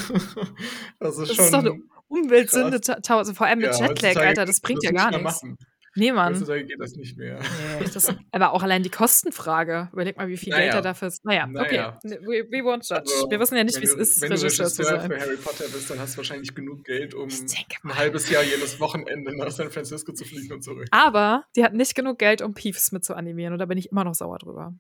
[0.98, 4.44] das ist, das schon ist doch eine Umweltsünde, also vor allem mit ja, Jetlag, Alter,
[4.44, 5.42] das bringt ja gar nichts.
[5.42, 5.58] Machen.
[5.96, 6.35] Nee, Mann.
[6.35, 7.38] Heutzutage geht das nicht mehr.
[7.80, 9.88] Nee, das, aber auch allein die Kostenfrage.
[9.92, 10.64] Überleg mal, wie viel naja.
[10.64, 11.24] Geld er dafür ist.
[11.24, 11.98] Naja, naja.
[12.04, 12.18] okay.
[12.20, 13.11] We, we won't judge.
[13.12, 15.64] Also, wir wissen ja nicht, wie es ist, Wenn Regisseur du Regisseur für Harry Potter
[15.64, 19.70] bist, dann hast du wahrscheinlich genug Geld, um ein halbes Jahr jedes Wochenende nach San
[19.70, 20.87] Francisco zu fliegen und zurück.
[20.90, 23.54] Aber die hat nicht genug Geld, um Peeves mit zu animieren.
[23.54, 24.74] Und da bin ich immer noch sauer drüber.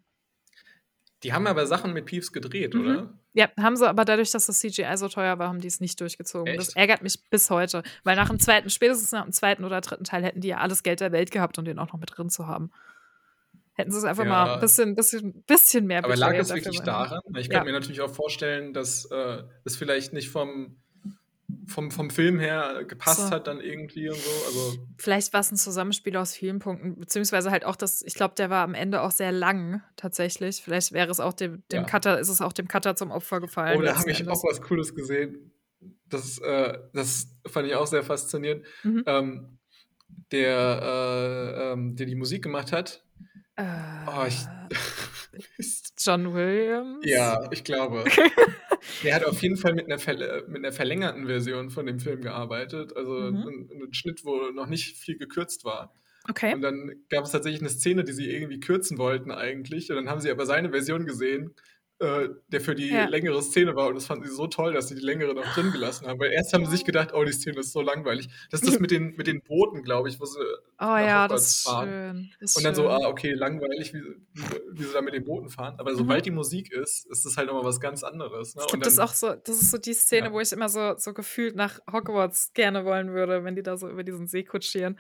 [1.22, 2.80] Die haben aber Sachen mit Peeves gedreht, mhm.
[2.80, 3.14] oder?
[3.32, 6.00] Ja, haben sie, aber dadurch, dass das CGI so teuer war, haben die es nicht
[6.00, 6.48] durchgezogen.
[6.48, 6.58] Echt?
[6.58, 7.82] Das ärgert mich bis heute.
[8.02, 10.82] Weil nach dem zweiten, spätestens nach dem zweiten oder dritten Teil hätten die ja alles
[10.82, 12.70] Geld der Welt gehabt, um den auch noch mit drin zu haben.
[13.74, 14.30] Hätten sie es einfach ja.
[14.30, 17.20] mal ein bisschen, bisschen, bisschen mehr Aber lag es wirklich daran?
[17.36, 17.64] Ich könnte ja.
[17.64, 20.78] mir natürlich auch vorstellen, dass äh, es vielleicht nicht vom
[21.66, 23.30] vom, vom Film her gepasst so.
[23.30, 24.30] hat dann irgendwie und so.
[24.46, 28.34] Also Vielleicht war es ein Zusammenspiel aus vielen Punkten, beziehungsweise halt auch das, ich glaube,
[28.36, 30.62] der war am Ende auch sehr lang tatsächlich.
[30.62, 31.84] Vielleicht wäre es auch dem, dem ja.
[31.84, 33.78] Cutter, ist es auch dem Cutter zum Opfer gefallen.
[33.78, 35.52] Oh, da habe ich auch was Cooles gesehen.
[36.08, 38.64] Das, äh, das fand ich auch sehr faszinierend.
[38.84, 39.02] Mhm.
[39.06, 39.58] Ähm,
[40.32, 43.04] der, äh, ähm, der die Musik gemacht hat.
[43.56, 43.64] Äh,
[44.06, 44.38] oh, ich,
[45.98, 47.04] John Williams?
[47.04, 48.04] Ja, ich glaube.
[49.04, 49.98] Der hat auf jeden Fall mit einer,
[50.48, 52.96] mit einer verlängerten Version von dem Film gearbeitet.
[52.96, 53.68] Also mhm.
[53.70, 55.94] ein, ein Schnitt, wo noch nicht viel gekürzt war.
[56.28, 56.54] Okay.
[56.54, 59.90] Und dann gab es tatsächlich eine Szene, die sie irgendwie kürzen wollten eigentlich.
[59.90, 61.54] Und dann haben sie aber seine Version gesehen
[61.98, 63.06] äh, der für die ja.
[63.08, 63.88] längere Szene war.
[63.88, 66.20] Und das fanden sie so toll, dass sie die längere noch drin gelassen haben.
[66.20, 68.28] Weil erst haben sie sich gedacht, oh, die Szene ist so langweilig.
[68.50, 70.38] Das ist das mit den, mit den Booten, glaube ich, wo sie.
[70.78, 71.88] Oh ja, das ist fahren.
[71.88, 72.30] schön.
[72.40, 72.84] Ist und dann schön.
[72.84, 74.02] so, ah, okay, langweilig, wie,
[74.72, 75.74] wie, sie da mit den Booten fahren.
[75.78, 75.96] Aber mhm.
[75.96, 78.54] sobald die Musik ist, ist das halt nochmal was ganz anderes.
[78.54, 78.62] Ne?
[78.62, 80.32] Ich glaube, das ist auch so, das ist so die Szene, ja.
[80.32, 83.88] wo ich immer so, so gefühlt nach Hogwarts gerne wollen würde, wenn die da so
[83.88, 84.98] über diesen See kutschieren.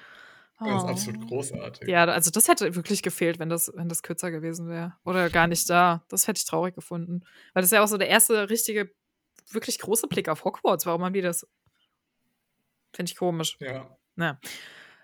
[0.58, 1.26] Das ist absolut oh.
[1.26, 1.88] großartig.
[1.88, 4.94] Ja, also das hätte wirklich gefehlt, wenn das, wenn das kürzer gewesen wäre.
[5.04, 6.04] Oder gar nicht da.
[6.08, 7.20] Das hätte ich traurig gefunden.
[7.52, 8.90] Weil das ist ja auch so der erste richtige,
[9.50, 10.86] wirklich große Blick auf Hogwarts.
[10.86, 11.46] Warum haben die das?
[12.94, 13.58] Finde ich komisch.
[13.60, 13.94] Ja.
[14.14, 14.40] Na.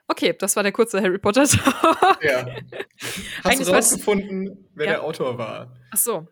[0.08, 2.22] Okay, das war der kurze Harry Potter Talk.
[2.22, 2.46] Ja.
[3.00, 4.92] Hast Eigentlich du rausgefunden, wer ja.
[4.92, 5.76] der Autor war?
[5.90, 6.28] Ach so,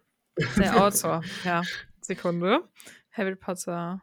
[0.57, 1.23] der Autor.
[1.45, 1.63] ja,
[2.01, 2.69] Sekunde.
[3.13, 4.03] Harry Potter.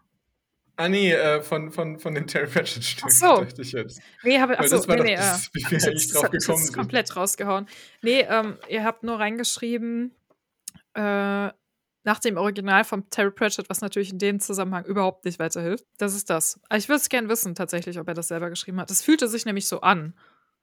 [0.80, 3.10] Ah, nee, äh, von, von, von den Terry Pratchett-Stücken.
[3.12, 3.44] Ach so.
[3.44, 4.00] Dachte ich jetzt.
[4.24, 6.76] Nee, habe, achso, das war nee, nee, das, wie wir eigentlich drauf gekommen sind.
[6.76, 7.68] komplett rausgehauen.
[8.04, 10.14] Nee, ähm, ihr habt nur reingeschrieben,
[10.94, 11.50] äh,
[12.08, 15.86] nach dem Original von Terry Pratchett, was natürlich in dem Zusammenhang überhaupt nicht weiterhilft.
[15.98, 16.60] Das ist das.
[16.74, 18.90] Ich würde es gerne wissen, tatsächlich, ob er das selber geschrieben hat.
[18.92, 20.14] Es fühlte sich nämlich so an,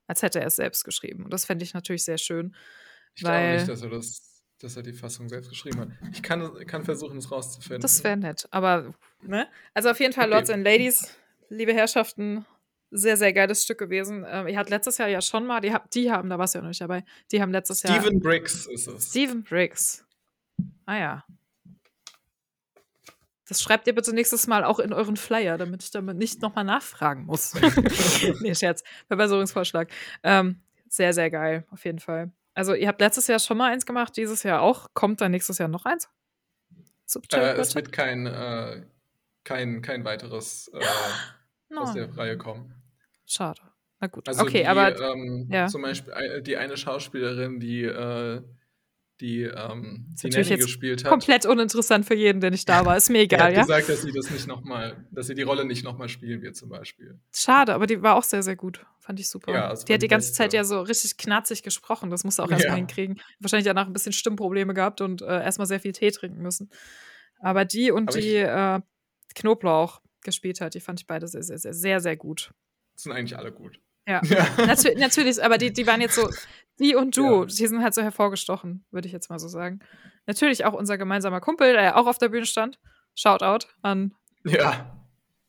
[0.07, 1.24] als hätte er es selbst geschrieben.
[1.24, 2.55] Und das fände ich natürlich sehr schön.
[3.14, 5.88] Ich glaube nicht, dass er das dass er die Fassung selbst geschrieben hat.
[6.12, 7.83] Ich kann, kann versuchen, es rauszufinden.
[7.83, 8.47] Das wäre nett.
[8.51, 9.49] Aber, ne?
[9.75, 10.35] Also auf jeden Fall, okay.
[10.35, 11.17] Lords and Ladies,
[11.49, 12.47] liebe Herrschaften,
[12.90, 14.25] sehr, sehr geiles Stück gewesen.
[14.29, 16.62] Ähm, ihr habt letztes Jahr ja schon mal, die, die haben, da warst du ja
[16.62, 18.03] noch nicht dabei, die haben letztes Steven Jahr.
[18.05, 19.11] Steven Briggs ist es.
[19.11, 20.05] Steven Briggs.
[20.87, 21.25] Ah ja.
[23.47, 26.64] Das schreibt ihr bitte nächstes Mal auch in euren Flyer, damit ich damit nicht nochmal
[26.64, 27.55] nachfragen muss.
[28.40, 28.83] nee, Scherz.
[29.09, 29.90] Verbesserungsvorschlag.
[30.23, 32.33] Ähm, sehr, sehr geil, auf jeden Fall.
[32.55, 34.88] Also, ihr habt letztes Jahr schon mal eins gemacht, dieses Jahr auch.
[34.95, 36.09] Kommt dann nächstes Jahr noch eins?
[37.33, 38.83] Äh, es wird kein, äh,
[39.45, 42.75] kein, kein weiteres äh, aus der Reihe kommen.
[43.27, 43.61] Schade.
[44.01, 44.29] Na gut.
[44.29, 45.67] Also okay, die, aber ähm, ja.
[45.67, 48.43] zum Beispiel die eine Schauspielerin, die äh,
[49.24, 51.10] die ähm, die Nanny gespielt hat.
[51.10, 52.94] Komplett uninteressant für jeden, der nicht da war.
[52.96, 53.62] Ist mir egal, ja.
[53.62, 56.56] gesagt, dass sie das nicht noch mal, dass sie die Rolle nicht nochmal spielen wird,
[56.56, 57.18] zum Beispiel.
[57.34, 58.84] Schade, aber die war auch sehr, sehr gut.
[59.00, 59.52] Fand ich super.
[59.52, 60.34] Ja, die hat die ganze.
[60.34, 62.10] Zeit ja so richtig knatzig gesprochen.
[62.10, 62.76] Das musste auch erstmal ja.
[62.76, 63.20] hinkriegen.
[63.40, 66.70] Wahrscheinlich danach ein bisschen Stimmprobleme gehabt und äh, erstmal sehr viel Tee trinken müssen.
[67.38, 68.80] Aber die und aber die äh,
[69.34, 72.52] Knoblauch gespielt hat, die fand ich beide sehr, sehr, sehr, sehr, sehr gut.
[72.96, 73.80] Sind eigentlich alle gut.
[74.06, 74.46] Ja, ja.
[74.66, 76.28] Natu natürlich, aber die, die waren jetzt so,
[76.78, 77.44] die und du, ja.
[77.46, 79.80] die sind halt so hervorgestochen, würde ich jetzt mal so sagen.
[80.26, 82.78] Natürlich auch unser gemeinsamer Kumpel, der ja auch auf der Bühne stand.
[83.14, 85.06] Shoutout an ja.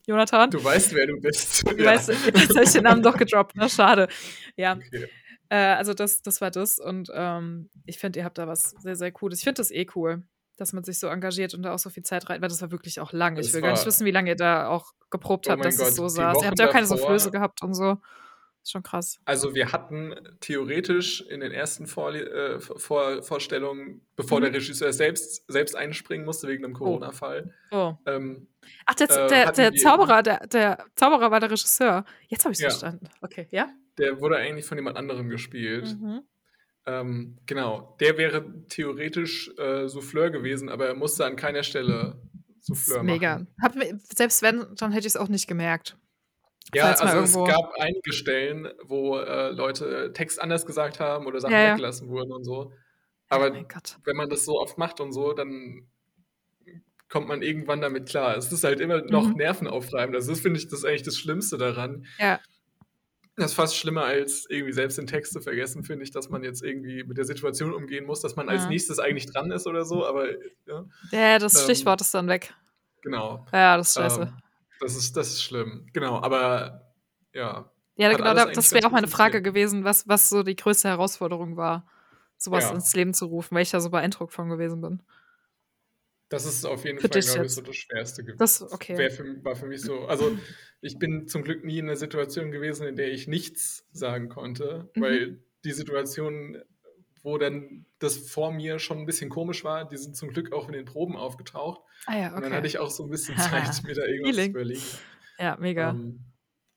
[0.07, 0.51] Jonathan.
[0.51, 1.67] Du weißt, wer du bist.
[1.67, 1.85] Du ja.
[1.85, 3.69] weißt, jetzt habe ich den Namen doch gedroppt, ne?
[3.69, 4.07] Schade.
[4.55, 4.73] Ja.
[4.73, 5.09] Okay.
[5.49, 8.95] Äh, also das, das war das und ähm, ich finde, ihr habt da was sehr,
[8.95, 9.39] sehr Cooles.
[9.39, 10.23] Ich finde das eh cool,
[10.57, 12.71] dass man sich so engagiert und da auch so viel Zeit rein, weil das war
[12.71, 13.35] wirklich auch lang.
[13.35, 15.77] Das ich will gar nicht wissen, wie lange ihr da auch geprobt oh habt, dass
[15.77, 16.41] Gott, es so saß.
[16.41, 17.97] Ihr habt ja auch keine Soufflöse gehabt und so.
[18.67, 19.19] Schon krass.
[19.25, 24.45] Also wir hatten theoretisch in den ersten Vor äh, Vor Vorstellungen, bevor mhm.
[24.45, 26.79] der Regisseur selbst, selbst einspringen musste wegen einem oh.
[26.79, 27.53] Corona-Fall.
[27.71, 27.77] Oh.
[27.77, 27.97] oh.
[28.07, 28.47] Ähm,
[28.87, 32.05] Ach, der, äh, der, der Zauberer, der, der Zauberer war der Regisseur.
[32.27, 32.69] Jetzt habe ich es ja.
[32.69, 33.07] verstanden.
[33.21, 33.69] Okay, ja?
[33.99, 35.95] Der wurde eigentlich von jemand anderem gespielt.
[35.99, 36.21] Mhm.
[36.87, 37.95] Ähm, genau.
[37.99, 42.19] Der wäre theoretisch äh, Souffleur gewesen, aber er musste an keiner Stelle
[42.59, 43.45] Souffleur mega.
[43.59, 43.77] machen.
[43.77, 43.97] Mega.
[44.15, 45.97] Selbst wenn, dann hätte ich es auch nicht gemerkt.
[46.73, 51.53] Ja, also es gab einige Stellen, wo äh, Leute Text anders gesagt haben oder Sachen
[51.53, 51.73] ja, ja.
[51.73, 52.71] weggelassen wurden und so.
[53.29, 55.87] Aber oh wenn man das so oft macht und so, dann
[57.09, 58.35] kommt man irgendwann damit klar.
[58.35, 59.35] Es ist halt immer noch mhm.
[59.35, 60.15] nervenaufreibend.
[60.15, 62.05] Also das finde ich das ist eigentlich das Schlimmste daran.
[62.19, 62.39] Ja.
[63.35, 66.43] Das ist fast schlimmer als irgendwie selbst den Text zu vergessen, finde ich, dass man
[66.43, 68.53] jetzt irgendwie mit der Situation umgehen muss, dass man ja.
[68.53, 70.29] als nächstes eigentlich dran ist oder so, aber
[70.65, 70.85] ja.
[71.11, 72.53] Ja, das ähm, Stichwort ist dann weg.
[73.01, 73.45] Genau.
[73.51, 74.21] Ja, das ist scheiße.
[74.21, 74.44] Ähm,
[74.79, 75.87] das ist, das ist schlimm.
[75.93, 76.93] Genau, aber
[77.33, 77.71] ja.
[77.97, 81.89] Ja, genau, das wäre auch meine Frage gewesen, was, was so die größte Herausforderung war,
[82.37, 82.73] sowas ja.
[82.73, 85.01] ins Leben zu rufen, weil ich da so beeindruckt von gewesen bin.
[86.29, 88.39] Das ist auf jeden für Fall, glaube ich, so das Schwerste gewesen.
[88.39, 89.09] Das okay.
[89.09, 90.05] Für, war für mich so.
[90.05, 90.37] Also,
[90.81, 94.89] ich bin zum Glück nie in einer Situation gewesen, in der ich nichts sagen konnte,
[94.95, 95.01] mhm.
[95.01, 96.61] weil die Situation,
[97.25, 100.67] wo dann das vor mir schon ein bisschen komisch war, die sind zum Glück auch
[100.67, 101.81] in den Proben aufgetaucht.
[102.05, 102.35] Ah ja, okay.
[102.35, 104.83] Und dann hatte ich auch so ein bisschen Zeit, mir da irgendwas zu überlegen.
[105.39, 105.89] Ja, mega.
[105.89, 106.23] Ähm,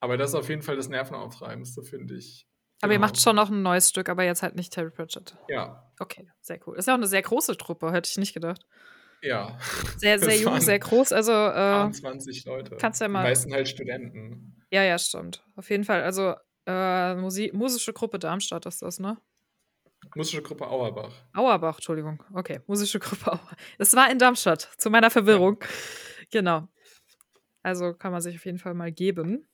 [0.00, 2.48] aber das ist auf jeden Fall das Nervenaufreibendste, finde ich.
[2.80, 2.98] Aber genau.
[2.98, 5.36] ihr macht schon noch ein neues Stück, aber jetzt halt nicht Terry Pratchett.
[5.48, 5.92] Ja.
[5.98, 6.78] Okay, sehr cool.
[6.78, 8.64] Ist ja auch eine sehr große Truppe, hätte ich nicht gedacht.
[9.20, 9.58] Ja.
[9.98, 11.12] Sehr, sehr jung, sehr groß.
[11.12, 12.76] Also, äh, 20 Leute.
[12.76, 13.22] Kannst ja mal.
[13.22, 14.56] Die meisten halt Studenten.
[14.70, 15.44] Ja, ja, stimmt.
[15.56, 16.02] Auf jeden Fall.
[16.02, 16.34] Also,
[16.66, 19.18] äh, Musi musische Gruppe Darmstadt ist das, ne?
[20.14, 21.12] Musische Gruppe Auerbach.
[21.32, 22.22] Auerbach, Entschuldigung.
[22.32, 23.54] Okay, musische Gruppe Auerbach.
[23.78, 25.58] Das war in Darmstadt, zu meiner Verwirrung.
[25.60, 25.66] Ja.
[26.30, 26.68] Genau.
[27.62, 29.46] Also kann man sich auf jeden Fall mal geben.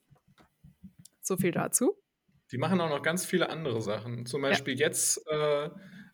[1.21, 1.97] So viel dazu.
[2.53, 4.27] Die machen auch noch ganz viele andere Sachen.
[4.27, 4.87] Zum Beispiel ja.
[4.87, 5.71] jetzt äh,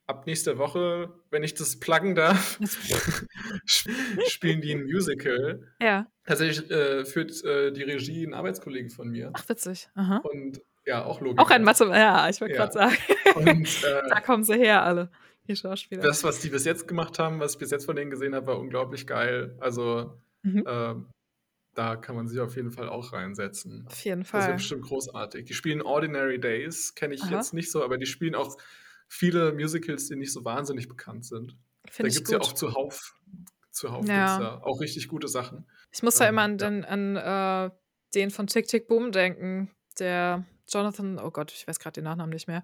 [0.07, 2.59] ab nächster Woche, wenn ich das pluggen darf,
[3.67, 5.63] spielen die ein Musical.
[5.81, 6.07] Ja.
[6.25, 9.31] Tatsächlich äh, führt äh, die Regie ein Arbeitskollege von mir.
[9.35, 9.89] Ach, witzig.
[9.95, 10.19] Aha.
[10.19, 10.61] Und
[10.91, 11.39] ja, auch logisch.
[11.39, 12.67] Auch ein Mathe, ja, ich wollte ja.
[12.67, 12.97] gerade sagen.
[13.37, 15.11] Und, äh, da kommen sie her, alle,
[15.47, 16.03] die Schauspieler.
[16.03, 18.49] Das, was die bis jetzt gemacht haben, was ich bis jetzt von denen gesehen habe,
[18.49, 19.57] war unglaublich geil.
[19.61, 20.65] Also, mhm.
[20.67, 21.07] Ähm,
[21.75, 23.87] da kann man sich auf jeden Fall auch reinsetzen.
[23.87, 24.41] Auf jeden Fall.
[24.41, 25.45] Das ist bestimmt großartig.
[25.45, 27.37] Die spielen Ordinary Days, kenne ich Aha.
[27.37, 28.57] jetzt nicht so, aber die spielen auch
[29.09, 31.57] viele Musicals, die nicht so wahnsinnig bekannt sind.
[31.89, 33.15] Find da gibt es ja auch zuhauf,
[33.71, 34.61] zuhauf ja.
[34.63, 35.65] auch richtig gute Sachen.
[35.93, 37.71] Ich muss ähm, da immer an, den, an äh,
[38.15, 42.33] den von Tick Tick Boom denken, der Jonathan, oh Gott, ich weiß gerade den Nachnamen
[42.33, 42.63] nicht mehr,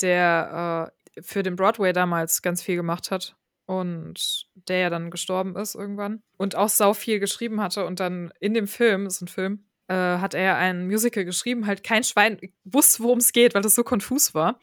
[0.00, 5.56] der äh, für den Broadway damals ganz viel gemacht hat und der ja dann gestorben
[5.56, 9.28] ist irgendwann und auch sau viel geschrieben hatte und dann in dem Film, ist ein
[9.28, 13.62] Film, äh, hat er ein Musical geschrieben, halt kein Schwein wusste, worum es geht, weil
[13.62, 14.58] das so konfus war.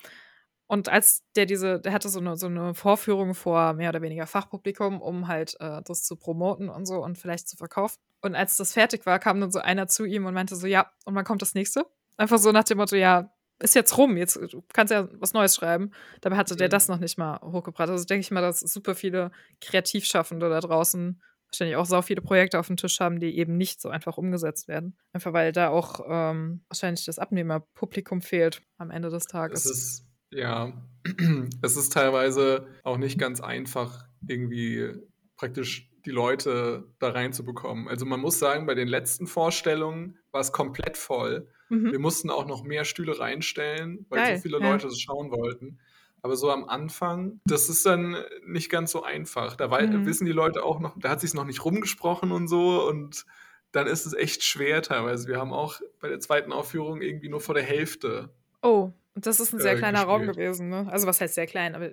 [0.67, 4.26] Und als der diese, der hatte so eine, so eine Vorführung vor mehr oder weniger
[4.26, 7.98] Fachpublikum, um halt äh, das zu promoten und so und vielleicht zu verkaufen.
[8.22, 10.89] Und als das fertig war, kam dann so einer zu ihm und meinte so, ja,
[11.04, 11.86] und wann kommt das nächste?
[12.22, 15.56] Einfach so nach dem Motto, ja, ist jetzt rum, jetzt du kannst ja was Neues
[15.56, 15.90] schreiben.
[16.22, 17.90] Dabei hatte der das noch nicht mal hochgebracht.
[17.90, 22.60] Also denke ich mal, dass super viele Kreativschaffende da draußen wahrscheinlich auch so viele Projekte
[22.60, 24.96] auf dem Tisch haben, die eben nicht so einfach umgesetzt werden.
[25.14, 29.66] Einfach weil da auch ähm, wahrscheinlich das Abnehmerpublikum fehlt am Ende des Tages.
[29.66, 30.72] Es ist ja,
[31.64, 34.94] es ist teilweise auch nicht ganz einfach, irgendwie
[35.38, 37.88] praktisch die Leute da reinzubekommen.
[37.88, 41.48] Also man muss sagen, bei den letzten Vorstellungen war es komplett voll.
[41.70, 41.92] Mhm.
[41.92, 44.58] Wir mussten auch noch mehr Stühle reinstellen, weil Geil, so viele.
[44.60, 45.80] Leute das schauen wollten.
[46.22, 49.56] Aber so am Anfang, das ist dann nicht ganz so einfach.
[49.56, 50.06] Da mhm.
[50.06, 53.26] wissen die Leute auch noch, da hat sich noch nicht rumgesprochen und so und
[53.72, 55.28] dann ist es echt schwer teilweise.
[55.28, 58.30] Wir haben auch bei der zweiten Aufführung irgendwie nur vor der Hälfte
[58.62, 60.22] Oh, und das ist ein sehr äh, kleiner gespielt.
[60.22, 60.88] Raum gewesen, ne?
[60.92, 61.90] Also was heißt sehr klein, aber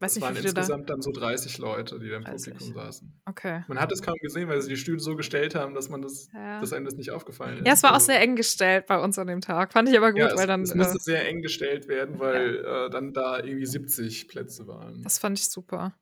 [0.00, 0.94] ich weiß es waren insgesamt da?
[0.94, 3.20] dann so 30 Leute, die da im Publikum saßen.
[3.26, 3.64] Okay.
[3.68, 6.30] Man hat es kaum gesehen, weil sie die Stühle so gestellt haben, dass man das,
[6.32, 6.58] ja.
[6.58, 7.66] dass einem das nicht aufgefallen ist.
[7.66, 9.74] Ja, es war also, auch sehr eng gestellt bei uns an dem Tag.
[9.74, 10.62] Fand ich aber gut, ja, weil dann.
[10.62, 12.86] Es musste äh, sehr eng gestellt werden, weil ja.
[12.86, 15.02] äh, dann da irgendwie 70 Plätze waren.
[15.02, 15.94] Das fand ich super.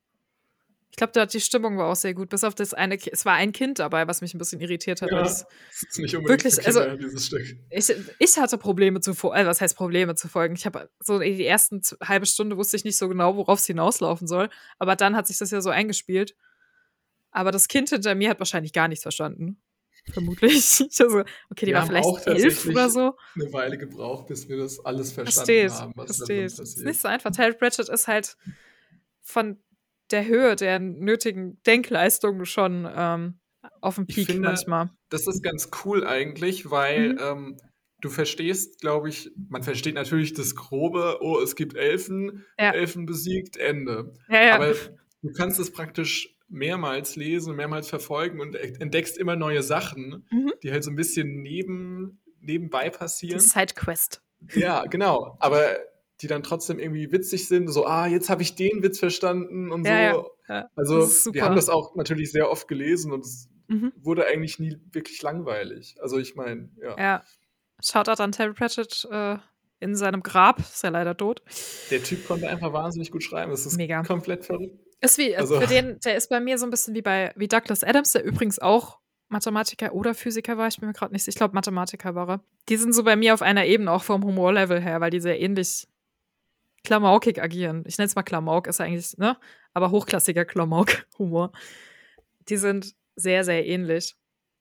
[0.91, 3.53] Ich glaube, die Stimmung war auch sehr gut, bis auf das eine, es war ein
[3.53, 5.11] Kind dabei, was mich ein bisschen irritiert hat.
[5.11, 5.47] Ja, das
[5.89, 7.57] ist nicht unbedingt wirklich, Kinder, also, dieses Stück.
[7.71, 10.57] Ich, ich hatte Probleme zu folgen, also was heißt Probleme zu folgen?
[10.57, 14.27] Ich habe so die ersten halbe Stunde wusste ich nicht so genau, worauf es hinauslaufen
[14.27, 14.49] soll,
[14.79, 16.35] aber dann hat sich das ja so eingespielt.
[17.31, 19.61] Aber das Kind hinter mir hat wahrscheinlich gar nichts verstanden.
[20.13, 20.81] Vermutlich.
[20.91, 21.21] Ich also,
[21.51, 23.17] okay, die wir war vielleicht elf oder so.
[23.35, 25.93] Eine Weile gebraucht, bis wir das alles verstanden Versteht, haben.
[25.97, 26.59] Was versteht.
[26.59, 27.31] Da ist nicht so einfach.
[27.31, 28.37] Terry Pratchett ist halt
[29.23, 29.59] von
[30.11, 33.41] der Höhe der nötigen Denkleistung schon ähm,
[33.81, 34.91] auf dem Peak finde, manchmal.
[35.11, 37.19] Das ist ganz cool eigentlich, weil mhm.
[37.21, 37.57] ähm,
[38.01, 42.73] du verstehst, glaube ich, man versteht natürlich das Grobe, oh, es gibt Elfen, ja.
[42.73, 44.15] Elfen besiegt, Ende.
[44.29, 44.55] Ja, ja.
[44.55, 44.75] Aber
[45.23, 50.53] du kannst es praktisch mehrmals lesen, mehrmals verfolgen und entdeckst immer neue Sachen, mhm.
[50.63, 53.39] die halt so ein bisschen neben, nebenbei passieren.
[53.39, 54.23] Die Sidequest.
[54.55, 55.37] Ja, genau.
[55.41, 55.77] Aber
[56.21, 59.87] die dann trotzdem irgendwie witzig sind, so, ah, jetzt habe ich den Witz verstanden und
[59.87, 60.31] ja, so.
[60.49, 60.71] Ja, ja.
[60.75, 63.93] Also wir haben das auch natürlich sehr oft gelesen und es mhm.
[63.97, 65.97] wurde eigentlich nie wirklich langweilig.
[66.01, 66.99] Also ich meine, ja.
[66.99, 67.25] Ja.
[67.81, 69.37] Shoutout an Terry Pratchett äh,
[69.81, 71.43] in seinem Grab, ist ja leider tot.
[71.91, 73.53] Der Typ konnte einfach wahnsinnig gut schreiben.
[73.53, 74.03] Das ist Mega.
[74.03, 74.77] komplett verrückt.
[75.01, 77.47] Ist wie, also, für den, der ist bei mir so ein bisschen wie bei wie
[77.47, 81.35] Douglas Adams, der übrigens auch Mathematiker oder Physiker war, ich bin mir gerade nicht sicher.
[81.35, 82.41] Ich glaube, Mathematiker war er.
[82.69, 85.39] Die sind so bei mir auf einer Ebene, auch vom Humorlevel her, weil die sehr
[85.39, 85.87] ähnlich
[86.85, 87.85] klamaukig agieren.
[87.87, 89.37] Ich nenne es mal Klamauk, ist eigentlich, ne?
[89.75, 91.53] Aber hochklassiger Klamauk-Humor.
[92.49, 94.17] Die sind sehr, sehr ähnlich.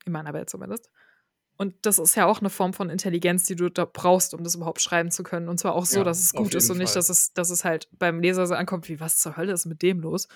[0.05, 0.89] In meiner Welt zumindest.
[1.57, 4.55] Und das ist ja auch eine Form von Intelligenz, die du da brauchst, um das
[4.55, 5.49] überhaupt schreiben zu können.
[5.49, 7.65] Und zwar auch so, ja, dass es gut ist und nicht, dass es, dass es
[7.65, 10.27] halt beim Leser so ankommt, wie was zur Hölle ist mit dem los.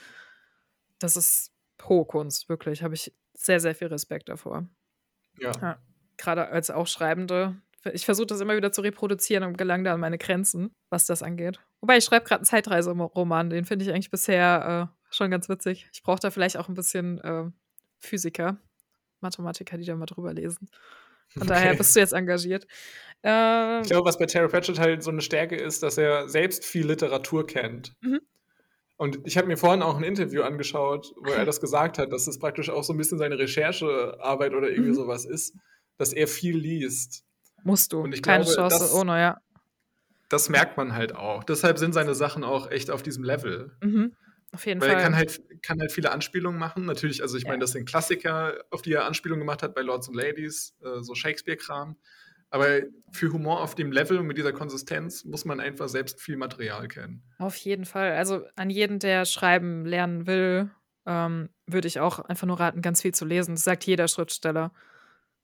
[0.98, 1.52] Das ist
[1.84, 2.82] hohe Kunst, wirklich.
[2.82, 4.68] Habe ich sehr, sehr viel Respekt davor.
[5.40, 5.52] Ja.
[5.62, 5.80] ja.
[6.18, 7.62] Gerade als auch Schreibende.
[7.94, 11.24] Ich versuche das immer wieder zu reproduzieren und gelange da an meine Grenzen, was das
[11.24, 11.60] angeht.
[11.82, 15.90] Wobei ich schreibe gerade einen Zeitreiseroman, den finde ich eigentlich bisher äh, schon ganz witzig.
[15.94, 17.46] Ich brauche da vielleicht auch ein bisschen äh,
[18.00, 18.58] Physiker,
[19.20, 20.70] Mathematiker, die da mal drüber lesen.
[21.30, 21.50] Von okay.
[21.50, 22.68] daher bist du jetzt engagiert.
[23.24, 26.66] Ähm, ich glaube, was bei Terry Pratchett halt so eine Stärke ist, dass er selbst
[26.66, 27.96] viel Literatur kennt.
[28.02, 28.22] Mhm.
[28.98, 32.28] Und ich habe mir vorhin auch ein Interview angeschaut, wo er das gesagt hat, dass
[32.28, 34.96] es praktisch auch so ein bisschen seine Recherchearbeit oder irgendwie mhm.
[34.96, 35.56] sowas ist,
[35.98, 37.24] dass er viel liest.
[37.64, 38.02] Musst du.
[38.02, 39.42] Und ich Keine glaube, Chance, das, ohne, ja.
[40.32, 41.44] Das merkt man halt auch.
[41.44, 43.72] Deshalb sind seine Sachen auch echt auf diesem Level.
[43.82, 44.16] Mhm.
[44.54, 44.98] Auf jeden Weil Fall.
[44.98, 46.86] er kann halt, kann halt viele Anspielungen machen.
[46.86, 47.50] Natürlich, also ich ja.
[47.50, 51.02] meine, das sind Klassiker, auf die er Anspielungen gemacht hat bei Lords and Ladies, äh,
[51.02, 51.98] so Shakespeare-Kram.
[52.50, 52.82] Aber
[53.14, 56.90] für Humor auf dem Level und mit dieser Konsistenz muss man einfach selbst viel Material
[56.90, 57.24] kennen.
[57.38, 58.12] Auf jeden Fall.
[58.12, 60.70] Also an jeden, der schreiben lernen will,
[61.06, 63.56] ähm, würde ich auch einfach nur raten, ganz viel zu lesen.
[63.56, 64.74] Das sagt jeder Schriftsteller.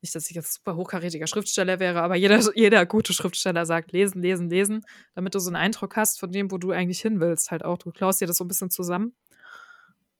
[0.01, 4.21] Nicht, dass ich jetzt super hochkarätiger Schriftsteller wäre, aber jeder, jeder gute Schriftsteller sagt lesen,
[4.21, 7.51] lesen, lesen, damit du so einen Eindruck hast von dem, wo du eigentlich hin willst.
[7.51, 9.15] Halt auch, du klaust dir das so ein bisschen zusammen.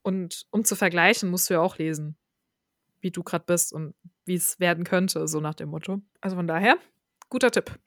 [0.02, 2.16] Und um zu vergleichen, musst du ja auch lesen,
[3.02, 3.94] wie du gerade bist und
[4.26, 6.02] wie es werden könnte, so nach dem Motto.
[6.22, 6.78] Also von daher,
[7.30, 7.78] guter Tipp.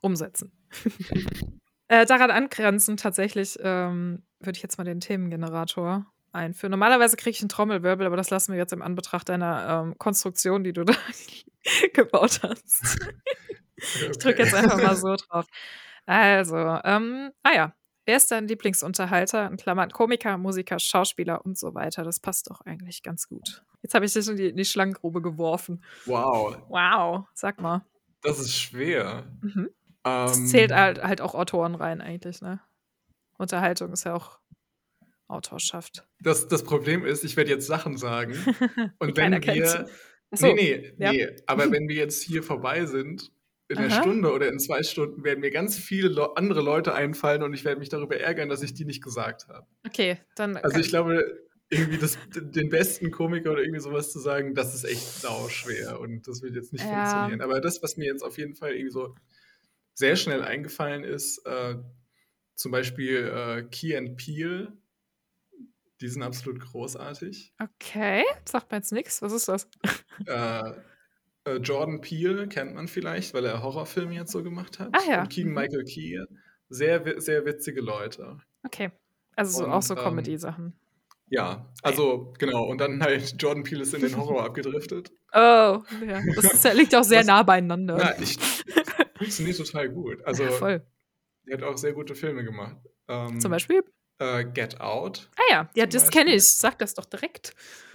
[0.00, 0.52] Umsetzen.
[1.88, 6.70] äh, daran angrenzend tatsächlich ähm, würde ich jetzt mal den Themengenerator einführen.
[6.70, 10.64] Normalerweise kriege ich einen Trommelwirbel, aber das lassen wir jetzt im Anbetracht deiner ähm, Konstruktion,
[10.64, 10.94] die du da
[11.92, 12.98] gebaut hast.
[13.76, 15.46] ich drücke jetzt einfach mal so drauf.
[16.06, 19.48] Also, ähm, ah ja, Wer ist dein Lieblingsunterhalter?
[19.48, 22.02] In Klammern Komiker, Musiker, Schauspieler und so weiter.
[22.02, 23.64] Das passt doch eigentlich ganz gut.
[23.80, 25.84] Jetzt habe ich dich in die, in die Schlangengrube geworfen.
[26.06, 26.56] Wow.
[26.68, 27.84] Wow, sag mal.
[28.22, 29.24] Das ist schwer.
[29.40, 29.70] Mhm.
[30.02, 32.60] das ähm, zählt halt, halt auch Autoren rein, eigentlich, ne?
[33.38, 34.38] Unterhaltung ist ja auch
[35.28, 36.06] Autorschaft.
[36.20, 38.34] Das, das Problem ist, ich werde jetzt Sachen sagen.
[38.98, 39.86] und wenn wir.
[40.30, 41.12] Achso, nee, nee, ja.
[41.12, 41.28] nee.
[41.46, 43.32] Aber wenn wir jetzt hier vorbei sind
[43.68, 47.42] in einer Stunde oder in zwei Stunden werden mir ganz viele Le andere Leute einfallen
[47.42, 49.66] und ich werde mich darüber ärgern, dass ich die nicht gesagt habe.
[49.86, 50.56] Okay, dann.
[50.58, 51.24] Also ich glaube,
[51.70, 56.00] irgendwie das, den besten Komiker oder irgendwie sowas zu sagen, das ist echt sau schwer
[56.00, 57.06] und das wird jetzt nicht ja.
[57.06, 57.40] funktionieren.
[57.40, 59.14] Aber das, was mir jetzt auf jeden Fall irgendwie so
[59.94, 61.76] sehr schnell eingefallen ist, äh,
[62.54, 64.72] zum Beispiel äh, Key and Peel,
[66.02, 67.54] die sind absolut großartig.
[67.62, 69.22] Okay, sagt mir jetzt nichts.
[69.22, 69.68] Was ist das?
[70.26, 70.72] Äh,
[71.44, 74.90] äh, Jordan Peele kennt man vielleicht, weil er Horrorfilme jetzt so gemacht hat.
[74.92, 75.22] Ah, ja.
[75.22, 75.58] Und Keegan mhm.
[75.58, 76.22] Michael Key.
[76.68, 78.38] Sehr, sehr witzige Leute.
[78.62, 78.90] Okay.
[79.34, 80.74] Also so, und, auch so ähm, Comedy-Sachen.
[81.28, 82.64] Ja, also genau.
[82.64, 85.10] Und dann halt Jordan Peele ist in den Horror abgedriftet.
[85.34, 86.20] Oh, ja.
[86.36, 87.96] Das ist, liegt auch sehr Was, nah beieinander.
[87.96, 88.38] Ja, ich,
[89.16, 90.18] funktioniert total gut.
[90.26, 90.86] Also, ja, voll.
[91.46, 92.76] Er hat auch sehr gute Filme gemacht.
[93.08, 93.82] Ähm, Zum Beispiel?
[94.22, 95.28] Äh, Get Out.
[95.36, 96.46] Ah ja, ja, das kenne ich.
[96.46, 97.54] Sag das doch direkt.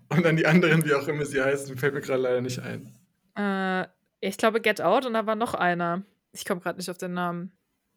[0.09, 2.93] Und dann die anderen, wie auch immer sie heißen, fällt mir gerade leider nicht ein.
[3.35, 3.87] Äh,
[4.19, 6.03] ich glaube Get Out und da war noch einer.
[6.33, 7.51] Ich komme gerade nicht auf den Namen.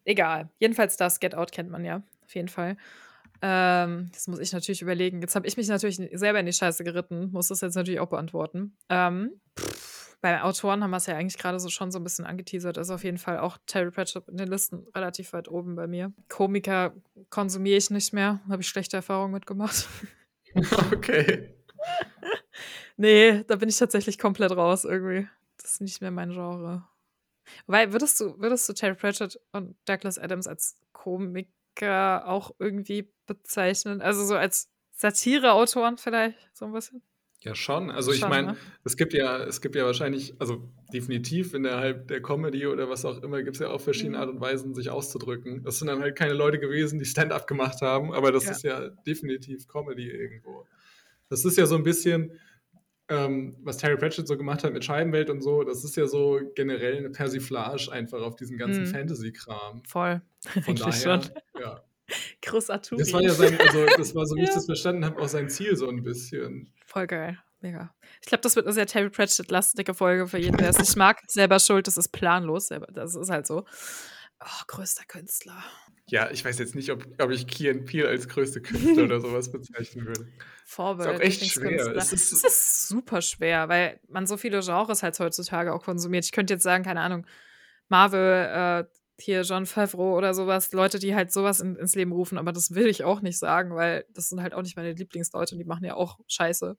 [0.05, 0.49] Egal.
[0.59, 2.03] Jedenfalls das Get Out kennt man ja.
[2.23, 2.77] Auf jeden Fall.
[3.41, 5.21] Ähm, das muss ich natürlich überlegen.
[5.21, 7.31] Jetzt habe ich mich natürlich selber in die Scheiße geritten.
[7.31, 8.77] Muss das jetzt natürlich auch beantworten.
[8.89, 12.25] Ähm, pff, bei Autoren haben wir es ja eigentlich gerade so schon so ein bisschen
[12.25, 12.77] angeteasert.
[12.77, 16.13] Ist auf jeden Fall auch Terry Pratchett in den Listen relativ weit oben bei mir.
[16.29, 16.93] Komiker
[17.29, 18.39] konsumiere ich nicht mehr.
[18.47, 19.87] Habe ich schlechte Erfahrungen mitgemacht.
[20.91, 21.55] Okay.
[22.97, 25.29] nee, da bin ich tatsächlich komplett raus irgendwie.
[25.55, 26.85] Das ist nicht mehr mein Genre.
[27.67, 34.01] Weil würdest du, würdest du Terry Pratchett und Douglas Adams als Komiker auch irgendwie bezeichnen?
[34.01, 37.01] Also so als Satireautoren vielleicht so ein bisschen?
[37.43, 37.89] Ja, schon.
[37.89, 38.57] Also schon, ich meine, ne?
[38.83, 43.23] es gibt ja, es gibt ja wahrscheinlich, also definitiv innerhalb der Comedy oder was auch
[43.23, 44.21] immer, gibt es ja auch verschiedene mhm.
[44.21, 45.63] Art und Weisen, sich auszudrücken.
[45.63, 48.51] Das sind dann halt keine Leute gewesen, die Stand-up gemacht haben, aber das ja.
[48.51, 50.67] ist ja definitiv Comedy irgendwo.
[51.29, 52.31] Das ist ja so ein bisschen,
[53.09, 56.39] ähm, was Terry Pratchett so gemacht hat mit Scheibenwelt und so, das ist ja so
[56.53, 58.87] generell eine Persiflage einfach auf diesen ganzen mm.
[58.87, 59.81] Fantasy-Kram.
[59.85, 60.21] Voll.
[60.63, 61.31] Von daher, schon.
[61.59, 61.83] ja.
[62.41, 62.97] Großartig.
[62.97, 64.49] Das war ja sein, also das war so, wie ja.
[64.49, 66.71] ich das verstanden habe, auch sein Ziel so ein bisschen.
[66.91, 67.37] Voll geil.
[67.61, 67.95] Mega.
[68.21, 71.21] Ich glaube, das wird eine sehr Terry Pratchett-lastige Folge für jeden, der es nicht mag.
[71.27, 72.67] Selber schuld, das ist planlos.
[72.67, 73.65] Das ist halt so.
[74.43, 75.63] Oh, größter Künstler.
[76.07, 79.51] Ja, ich weiß jetzt nicht, ob, ob ich Kian Peel als größte Künstler oder sowas
[79.53, 80.27] bezeichnen würde.
[80.65, 81.11] Vorbild.
[81.11, 81.95] Ist auch echt schwer.
[81.95, 86.25] Es ist, es ist super schwer, weil man so viele Genres halt heutzutage auch konsumiert.
[86.25, 87.25] Ich könnte jetzt sagen, keine Ahnung,
[87.87, 92.37] Marvel, äh, hier John Favreau oder sowas, Leute, die halt sowas in, ins Leben rufen,
[92.37, 95.55] aber das will ich auch nicht sagen, weil das sind halt auch nicht meine Lieblingsleute
[95.55, 96.77] und die machen ja auch Scheiße.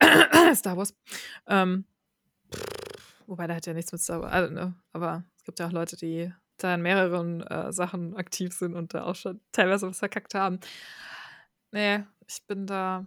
[0.54, 0.94] Star Wars.
[1.46, 1.84] Ähm,
[3.26, 4.74] wobei, da hat ja nichts mit Star Wars, also, ne?
[4.92, 8.94] aber es gibt ja auch Leute, die da in mehreren äh, Sachen aktiv sind und
[8.94, 10.60] da auch schon teilweise was verkackt haben.
[11.72, 13.06] Nee, ich bin da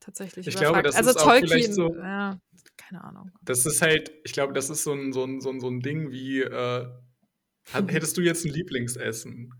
[0.00, 2.38] tatsächlich Ich glaube, das also ist Tolkien, auch so, ja,
[2.76, 3.30] keine Ahnung.
[3.42, 5.80] Das ist halt, ich glaube, das ist so ein, so ein, so ein, so ein
[5.80, 6.86] Ding wie, äh,
[7.72, 9.52] hättest du jetzt ein Lieblingsessen?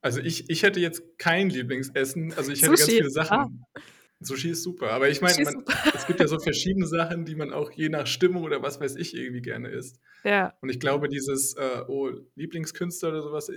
[0.00, 2.86] Also ich, ich hätte jetzt kein Lieblingsessen, also ich hätte Sushi.
[2.86, 3.64] ganz viele Sachen.
[3.74, 3.80] Ah.
[4.20, 7.70] Sushi ist super, aber ich meine, es gibt ja so verschiedene Sachen, die man auch
[7.70, 10.00] je nach Stimmung oder was weiß ich irgendwie gerne isst.
[10.24, 10.54] Ja.
[10.60, 13.50] Und ich glaube, dieses äh, oh, Lieblingskünstler oder sowas,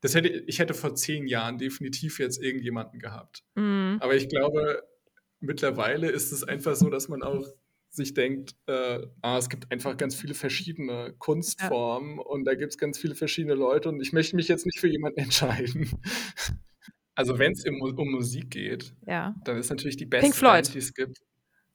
[0.00, 3.44] das hätte ich hätte vor zehn Jahren definitiv jetzt irgendjemanden gehabt.
[3.56, 3.98] Mhm.
[4.00, 4.82] Aber ich glaube,
[5.40, 7.46] mittlerweile ist es einfach so, dass man auch
[7.96, 12.22] sich denkt, äh, ah, es gibt einfach ganz viele verschiedene Kunstformen ja.
[12.22, 14.88] und da gibt es ganz viele verschiedene Leute und ich möchte mich jetzt nicht für
[14.88, 15.90] jemanden entscheiden.
[17.14, 19.34] Also wenn es um, um, Musik geht, ja.
[19.44, 21.18] dann ist natürlich die beste Band, die es gibt.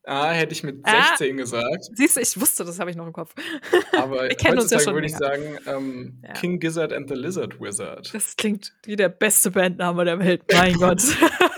[0.03, 1.89] Ah, hätte ich mit 16 ah, gesagt.
[1.93, 3.35] Siehst du, ich wusste, das habe ich noch im Kopf.
[3.97, 6.33] Aber Wir kennen uns ja schon würde ich sagen ähm, ja.
[6.33, 8.11] King Gizzard and the Lizard Wizard.
[8.13, 11.03] Das klingt wie der beste Bandname der Welt, mein Gott.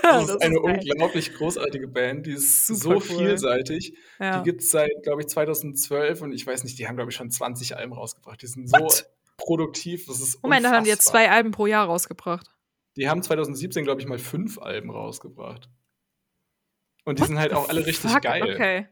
[0.04, 3.00] Das, ist eine unglaublich großartige Band, die ist Super so cool.
[3.00, 3.96] vielseitig.
[4.18, 4.38] Ja.
[4.38, 7.16] Die gibt es seit, glaube ich, 2012 und ich weiß nicht, die haben, glaube ich,
[7.16, 8.40] schon 20 Alben rausgebracht.
[8.42, 9.06] Die sind so What?
[9.36, 12.46] produktiv, das ist Moment, dann haben die jetzt zwei Alben pro Jahr rausgebracht.
[12.96, 15.68] Die haben 2017, glaube ich, mal fünf Alben rausgebracht.
[17.04, 18.22] Und die What sind halt auch alle richtig fuck?
[18.22, 18.42] geil.
[18.42, 18.86] Okay.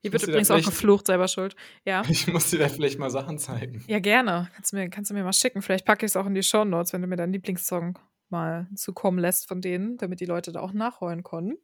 [0.00, 1.54] Hier wird übrigens auch geflucht, selber schuld.
[1.84, 2.02] Ja.
[2.08, 3.84] Ich muss dir da vielleicht mal Sachen zeigen.
[3.86, 4.50] Ja, gerne.
[4.54, 5.62] Kannst du mir, kannst du mir mal schicken.
[5.62, 7.98] Vielleicht packe ich es auch in die Show Notes, wenn du mir deinen Lieblingssong
[8.32, 11.56] mal zukommen lässt von denen, damit die Leute da auch nachholen können.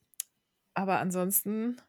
[0.75, 1.81] Aber ansonsten,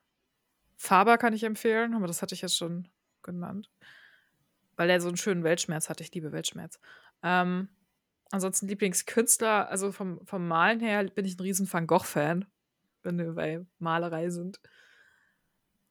[0.78, 2.88] Faber kann ich empfehlen, aber das hatte ich jetzt schon
[3.22, 3.70] genannt.
[4.76, 6.02] Weil der so einen schönen Weltschmerz hat.
[6.02, 6.80] Ich liebe Weltschmerz.
[7.22, 7.70] Ähm,
[8.32, 12.46] ansonsten Lieblingskünstler, also vom, vom Malen her bin ich ein riesen Van Gogh-Fan,
[13.04, 14.60] wenn wir bei Malerei sind.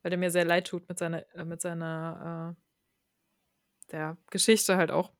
[0.03, 4.91] Weil der mir sehr leid tut mit seiner, äh, mit seiner äh, der Geschichte halt
[4.91, 5.12] auch.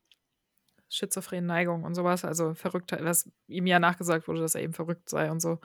[0.89, 5.09] Schizophrenen Neigung und sowas, also Verrücktheit, was ihm ja nachgesagt wurde, dass er eben verrückt
[5.09, 5.59] sei und so,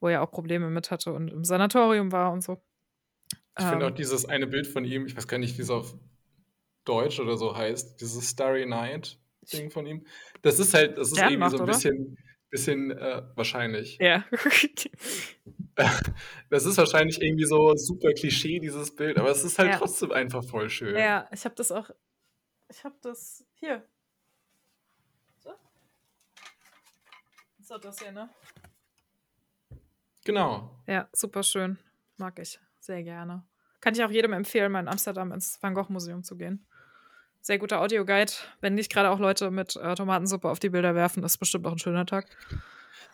[0.00, 2.62] wo er auch Probleme mit hatte und im Sanatorium war und so.
[3.58, 5.70] Ich ähm, finde auch dieses eine Bild von ihm, ich weiß gar nicht, wie es
[5.70, 5.94] auf
[6.84, 9.18] Deutsch oder so heißt, dieses Starry Night,
[9.52, 10.04] Ding von ihm.
[10.42, 12.18] Das ist halt, das ist irgendwie macht, so ein bisschen,
[12.50, 13.98] bisschen äh, wahrscheinlich.
[14.00, 14.24] Ja.
[16.50, 19.78] das ist wahrscheinlich irgendwie so super Klischee, dieses Bild, aber es ist halt ja.
[19.78, 20.96] trotzdem einfach voll schön.
[20.96, 21.90] Ja, ich habe das auch,
[22.68, 23.84] ich habe das hier.
[27.70, 28.28] So, das hier, ne?
[30.24, 30.82] Genau.
[30.88, 31.78] Ja, super schön.
[32.16, 33.44] Mag ich sehr gerne.
[33.80, 36.66] Kann ich auch jedem empfehlen, mal in Amsterdam ins Van Gogh Museum zu gehen.
[37.40, 38.32] Sehr guter Audioguide.
[38.60, 41.70] Wenn nicht gerade auch Leute mit äh, Tomatensuppe auf die Bilder werfen, ist bestimmt auch
[41.70, 42.26] ein schöner Tag.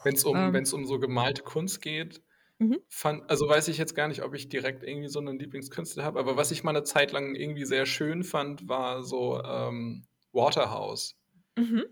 [0.04, 2.22] Wenn es um, ähm, um so gemalte Kunst geht,
[2.58, 2.78] mhm.
[2.88, 6.18] fand, also weiß ich jetzt gar nicht, ob ich direkt irgendwie so einen Lieblingskünstler habe,
[6.18, 11.14] aber was ich mal eine Zeit lang irgendwie sehr schön fand, war so ähm, Waterhouse.
[11.58, 11.84] Mhm.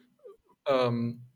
[0.67, 1.27] Ähm,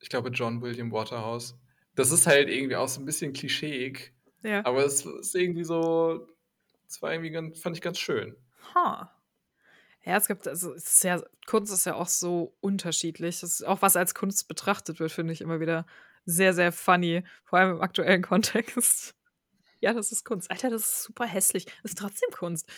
[0.00, 1.58] ich glaube, John William Waterhouse.
[1.94, 4.12] Das ist halt irgendwie auch so ein bisschen klischeeig.
[4.42, 4.64] Ja.
[4.64, 6.26] Aber es ist irgendwie so,
[6.88, 8.36] es war irgendwie ganz, fand ich ganz schön.
[8.74, 9.14] Ha.
[10.04, 13.40] Ja, es gibt, also es ist ja, Kunst ist ja auch so unterschiedlich.
[13.40, 15.86] Das ist auch was als Kunst betrachtet wird, finde ich immer wieder
[16.24, 19.14] sehr, sehr funny, vor allem im aktuellen Kontext.
[19.80, 20.50] Ja, das ist Kunst.
[20.50, 21.66] Alter, das ist super hässlich.
[21.82, 22.70] Das ist trotzdem Kunst.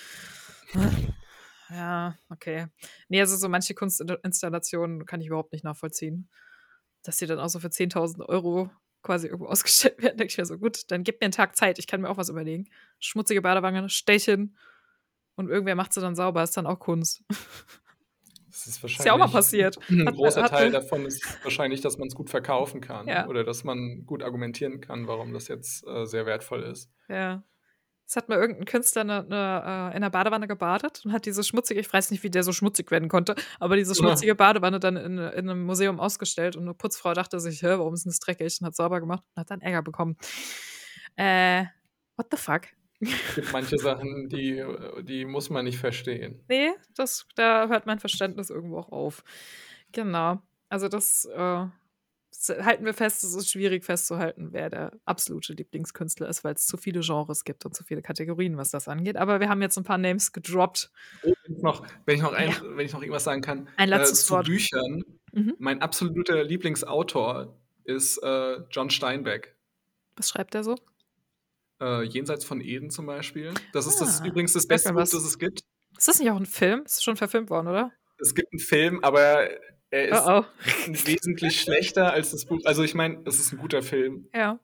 [1.70, 2.66] Ja, okay.
[3.08, 6.28] Nee, also so manche Kunstinstallationen kann ich überhaupt nicht nachvollziehen.
[7.02, 8.70] Dass die dann auch so für 10.000 Euro
[9.02, 11.78] quasi irgendwo ausgestellt werden, denke ich mir so, gut, dann gib mir einen Tag Zeit,
[11.78, 12.68] ich kann mir auch was überlegen.
[12.98, 14.56] Schmutzige Badewanne, Stächen,
[15.34, 17.22] und irgendwer macht sie dann sauber, ist dann auch Kunst.
[18.48, 19.78] Das ist, wahrscheinlich ist ja auch mal passiert.
[19.88, 23.26] Ein hat, großer hat, Teil davon ist wahrscheinlich, dass man es gut verkaufen kann ja.
[23.26, 26.90] oder dass man gut argumentieren kann, warum das jetzt äh, sehr wertvoll ist.
[27.08, 27.42] Ja.
[28.12, 31.42] Es hat mal irgendein Künstler eine, eine, äh, in der Badewanne gebadet und hat diese
[31.42, 34.34] schmutzige, ich weiß nicht, wie der so schmutzig werden konnte, aber diese schmutzige ja.
[34.34, 38.04] Badewanne dann in, in, einem Museum ausgestellt und eine Putzfrau dachte sich, Hä, warum ist
[38.04, 38.58] denn das dreckig?
[38.60, 40.18] Und hat sauber gemacht und hat dann Ärger bekommen.
[41.16, 41.64] Äh,
[42.18, 42.64] what the fuck?
[43.00, 44.62] Es gibt manche Sachen, die,
[45.04, 46.44] die muss man nicht verstehen.
[46.50, 49.24] Nee, das, da hört mein Verständnis irgendwo auch auf.
[49.90, 50.42] Genau.
[50.68, 51.64] Also das äh,
[52.32, 56.76] halten wir fest, es ist schwierig festzuhalten, wer der absolute Lieblingskünstler ist, weil es zu
[56.76, 59.16] viele Genres gibt und zu viele Kategorien, was das angeht.
[59.16, 60.90] Aber wir haben jetzt ein paar Names gedroppt.
[61.22, 62.56] Oh, wenn, ich noch, wenn, ich noch ein, ja.
[62.62, 64.46] wenn ich noch irgendwas sagen kann, ein letztes äh, zu Wort.
[64.46, 65.04] Büchern.
[65.32, 65.54] Mhm.
[65.58, 69.56] Mein absoluter Lieblingsautor ist äh, John Steinbeck.
[70.16, 70.76] Was schreibt er so?
[71.80, 73.52] Äh, Jenseits von Eden zum Beispiel.
[73.72, 75.60] Das ah, ist das, ah, übrigens das beste Buch, das es gibt.
[75.98, 76.82] Ist das nicht auch ein Film?
[76.84, 77.92] Ist schon verfilmt worden, oder?
[78.18, 79.48] Es gibt einen Film, aber
[79.92, 80.44] er ist oh oh.
[81.06, 82.60] wesentlich schlechter als das Buch.
[82.64, 84.28] Also ich meine, es ist ein guter Film.
[84.34, 84.58] Ja.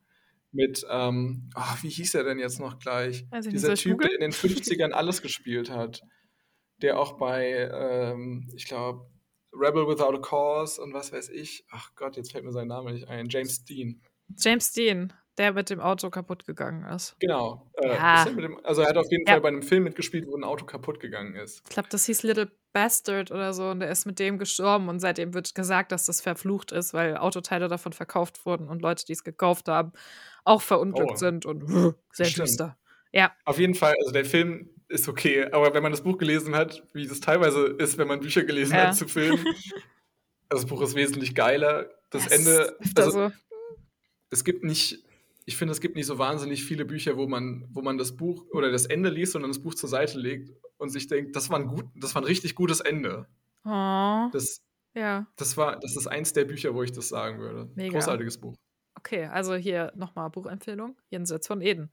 [0.52, 3.26] Mit, ähm, oh, wie hieß er denn jetzt noch gleich?
[3.30, 6.00] Also Dieser Typ, der in den 50ern alles gespielt hat.
[6.80, 9.06] Der auch bei, ähm, ich glaube,
[9.52, 11.66] Rebel Without a Cause und was weiß ich.
[11.70, 13.28] Ach Gott, jetzt fällt mir sein Name nicht ein.
[13.28, 14.00] James Dean.
[14.38, 17.16] James Dean, der mit dem Auto kaputt gegangen ist.
[17.20, 17.70] Genau.
[17.74, 18.24] Äh, ja.
[18.24, 19.34] dem, also er hat auf jeden ja.
[19.34, 21.62] Fall bei einem Film mitgespielt, wo ein Auto kaputt gegangen ist.
[21.64, 25.00] Ich glaube, das hieß Little Bastard oder so und der ist mit dem gestorben und
[25.00, 29.12] seitdem wird gesagt, dass das verflucht ist, weil Autoteile davon verkauft wurden und Leute, die
[29.12, 29.92] es gekauft haben,
[30.44, 31.16] auch verunglückt oh.
[31.16, 32.48] sind und uh, sehr Stimmt.
[32.48, 32.76] düster.
[33.12, 33.32] Ja.
[33.44, 36.82] Auf jeden Fall, also der Film ist okay, aber wenn man das Buch gelesen hat,
[36.92, 38.88] wie das teilweise ist, wenn man Bücher gelesen ja.
[38.88, 39.44] hat zu Filmen,
[40.48, 41.90] das Buch ist wesentlich geiler.
[42.10, 43.32] Das, das Ende, also, so.
[44.30, 45.04] es gibt nicht
[45.48, 48.44] ich finde, es gibt nicht so wahnsinnig viele Bücher, wo man, wo man das Buch
[48.52, 51.48] oder das Ende liest und dann das Buch zur Seite legt und sich denkt, das
[51.48, 53.26] war ein gut, das war ein richtig gutes Ende.
[53.64, 54.28] Oh.
[54.30, 55.26] Das, ja.
[55.36, 57.70] Das war, das ist eins der Bücher, wo ich das sagen würde.
[57.76, 57.94] Mega.
[57.94, 58.56] Großartiges Buch.
[58.94, 60.98] Okay, also hier nochmal Buchempfehlung.
[61.08, 61.90] Jenseits von Eden.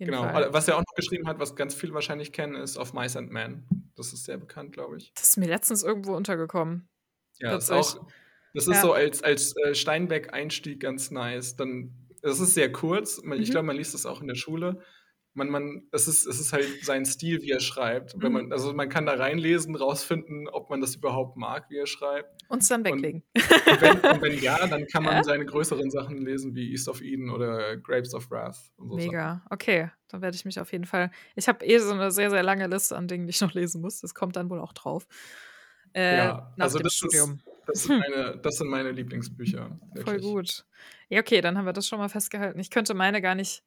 [0.00, 0.24] Genau.
[0.24, 0.52] Fall.
[0.52, 3.30] Was er auch noch geschrieben hat, was ganz viele wahrscheinlich kennen, ist Of Mice and
[3.30, 3.64] Men.
[3.94, 5.12] Das ist sehr bekannt, glaube ich.
[5.14, 6.88] Das ist mir letztens irgendwo untergekommen.
[7.38, 8.06] Ja, das ist auch.
[8.54, 8.82] Das ist ja.
[8.82, 11.56] so als, als äh, Steinbeck-Einstieg ganz nice.
[11.56, 13.18] Dann es ist sehr kurz.
[13.18, 13.44] Ich mhm.
[13.44, 14.80] glaube, man liest das auch in der Schule.
[15.34, 18.14] Man, man, es, ist, es ist halt sein Stil, wie er schreibt.
[18.14, 18.22] Mhm.
[18.22, 21.86] Wenn man, also man kann da reinlesen, rausfinden, ob man das überhaupt mag, wie er
[21.86, 22.42] schreibt.
[22.48, 23.22] Und es dann weglegen.
[23.34, 25.24] Und, und, wenn, und, wenn, ja, dann kann man ja?
[25.24, 28.58] seine größeren Sachen lesen, wie East of Eden oder Grapes of Wrath.
[28.76, 29.46] So Mega, Sachen.
[29.50, 29.90] okay.
[30.08, 31.10] Dann werde ich mich auf jeden Fall.
[31.34, 33.80] Ich habe eh so eine sehr, sehr lange Liste an Dingen, die ich noch lesen
[33.80, 34.00] muss.
[34.00, 35.06] Das kommt dann wohl auch drauf.
[35.94, 37.36] Äh, ja, nach also dem das Studium.
[37.36, 39.78] Ist, das, sind meine, das sind meine Lieblingsbücher.
[39.94, 40.04] Wirklich.
[40.04, 40.64] Voll gut.
[41.08, 42.58] Ja, okay, dann haben wir das schon mal festgehalten.
[42.58, 43.62] Ich könnte meine gar nicht.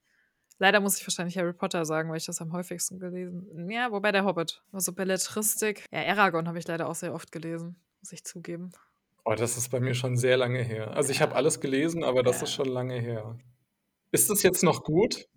[0.57, 4.11] Leider muss ich wahrscheinlich Harry Potter sagen, weil ich das am häufigsten gelesen Ja, wobei
[4.11, 4.63] der Hobbit.
[4.71, 5.85] Also Belletristik.
[5.91, 8.71] Ja, Aragon habe ich leider auch sehr oft gelesen, muss ich zugeben.
[9.25, 10.91] Oh, das ist bei mir schon sehr lange her.
[10.91, 12.43] Also ich habe alles gelesen, aber das ja.
[12.43, 13.37] ist schon lange her.
[14.11, 15.27] Ist das jetzt noch gut?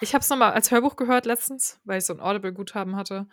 [0.00, 3.26] Ich habe es nochmal als Hörbuch gehört letztens, weil ich so ein Audible-Guthaben hatte.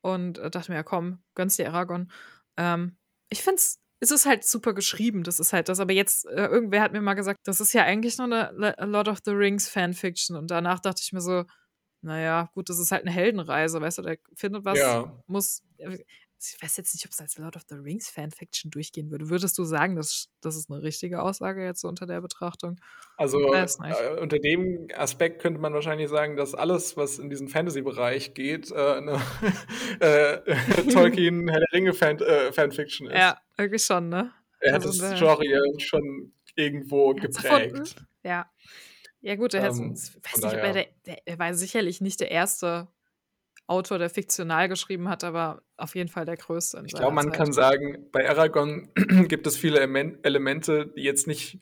[0.00, 2.10] Und äh, dachte mir, ja komm, gönnst dir Aragon.
[2.56, 2.96] Ähm,
[3.30, 5.80] ich finde es es ist halt super geschrieben, das ist halt das.
[5.80, 8.84] Aber jetzt, äh, irgendwer hat mir mal gesagt, das ist ja eigentlich nur eine A
[8.84, 10.36] Lord of the Rings Fanfiction.
[10.36, 11.44] Und danach dachte ich mir so,
[12.02, 15.10] naja, gut, das ist halt eine Heldenreise, weißt du, der findet was, ja.
[15.26, 15.62] muss.
[15.78, 15.98] Äh,
[16.38, 19.30] ich weiß jetzt nicht, ob es als Lord of the Rings Fanfiction durchgehen würde.
[19.30, 22.78] Würdest du sagen, dass das ist eine richtige Aussage jetzt so unter der Betrachtung?
[23.16, 28.34] Also äh, unter dem Aspekt könnte man wahrscheinlich sagen, dass alles, was in diesen Fantasy-Bereich
[28.34, 29.22] geht, äh, eine
[30.00, 30.38] äh,
[30.92, 33.16] Tolkien Herr der Ringe -Fan äh, Fanfiction ist.
[33.16, 34.32] Ja, irgendwie schon, ne?
[34.60, 37.96] Er also hat das Genre schon irgendwo geprägt.
[38.22, 38.50] Ja.
[39.20, 42.30] Ja, gut, er, ähm, weiß nicht, ob er, der, der, er war sicherlich nicht der
[42.30, 42.88] erste
[43.66, 46.82] Autor, der fiktional geschrieben hat, aber auf jeden Fall der größte.
[46.84, 47.34] ich glaube, man Zeit.
[47.34, 48.90] kann sagen, bei Aragon
[49.28, 51.58] gibt es viele Elemente, die jetzt nicht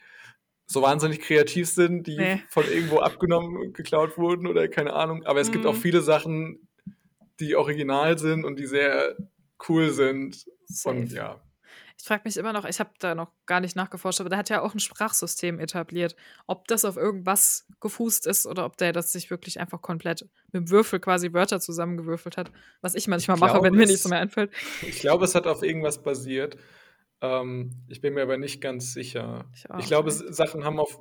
[0.67, 2.43] so wahnsinnig kreativ sind, die nee.
[2.49, 5.25] von irgendwo abgenommen, geklaut wurden oder keine Ahnung.
[5.25, 5.53] Aber es mhm.
[5.53, 5.81] gibt auch mhm.
[5.81, 6.69] viele Sachen,
[7.39, 9.17] die original sind und die sehr
[9.69, 10.45] cool sind.
[10.67, 10.97] Safe.
[10.97, 11.41] Und ja.
[11.99, 14.49] Ich frage mich immer noch, ich habe da noch gar nicht nachgeforscht, aber der hat
[14.49, 16.17] ja auch ein Sprachsystem etabliert.
[16.47, 20.55] Ob das auf irgendwas gefußt ist oder ob der das sich wirklich einfach komplett mit
[20.55, 24.09] dem Würfel quasi Wörter zusammengewürfelt hat, was ich manchmal ich mache, glaube, wenn mir nichts
[24.09, 24.53] mehr einfällt.
[24.83, 26.57] Ich glaube, es hat auf irgendwas basiert.
[27.23, 29.47] Ähm, ich bin mir aber nicht ganz sicher.
[29.55, 30.35] Ich, ich glaube, nicht.
[30.35, 30.99] Sachen haben auf.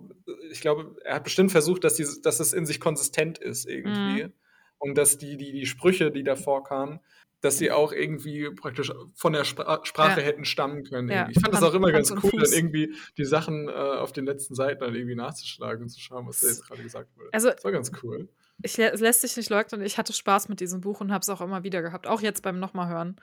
[0.52, 4.26] Ich glaube, er hat bestimmt versucht, dass, die, dass es in sich konsistent ist irgendwie.
[4.26, 4.34] Mhm.
[4.78, 7.00] Und dass die, die, die Sprüche, die da vorkamen,
[7.42, 10.26] dass sie auch irgendwie praktisch von der Spra Sprache ja.
[10.26, 11.10] hätten stammen können.
[11.10, 11.28] Ja.
[11.30, 14.56] Ich fand das auch immer ganz cool, dann irgendwie die Sachen äh, auf den letzten
[14.56, 17.30] Seiten dann irgendwie nachzuschlagen und zu schauen, was da jetzt gerade gesagt wurde.
[17.32, 18.30] Also, das war ganz cool.
[18.64, 21.30] Ich, es lässt sich nicht leugnen, ich hatte Spaß mit diesem Buch und habe es
[21.30, 22.06] auch immer wieder gehabt.
[22.06, 23.16] Auch jetzt beim nochmal hören,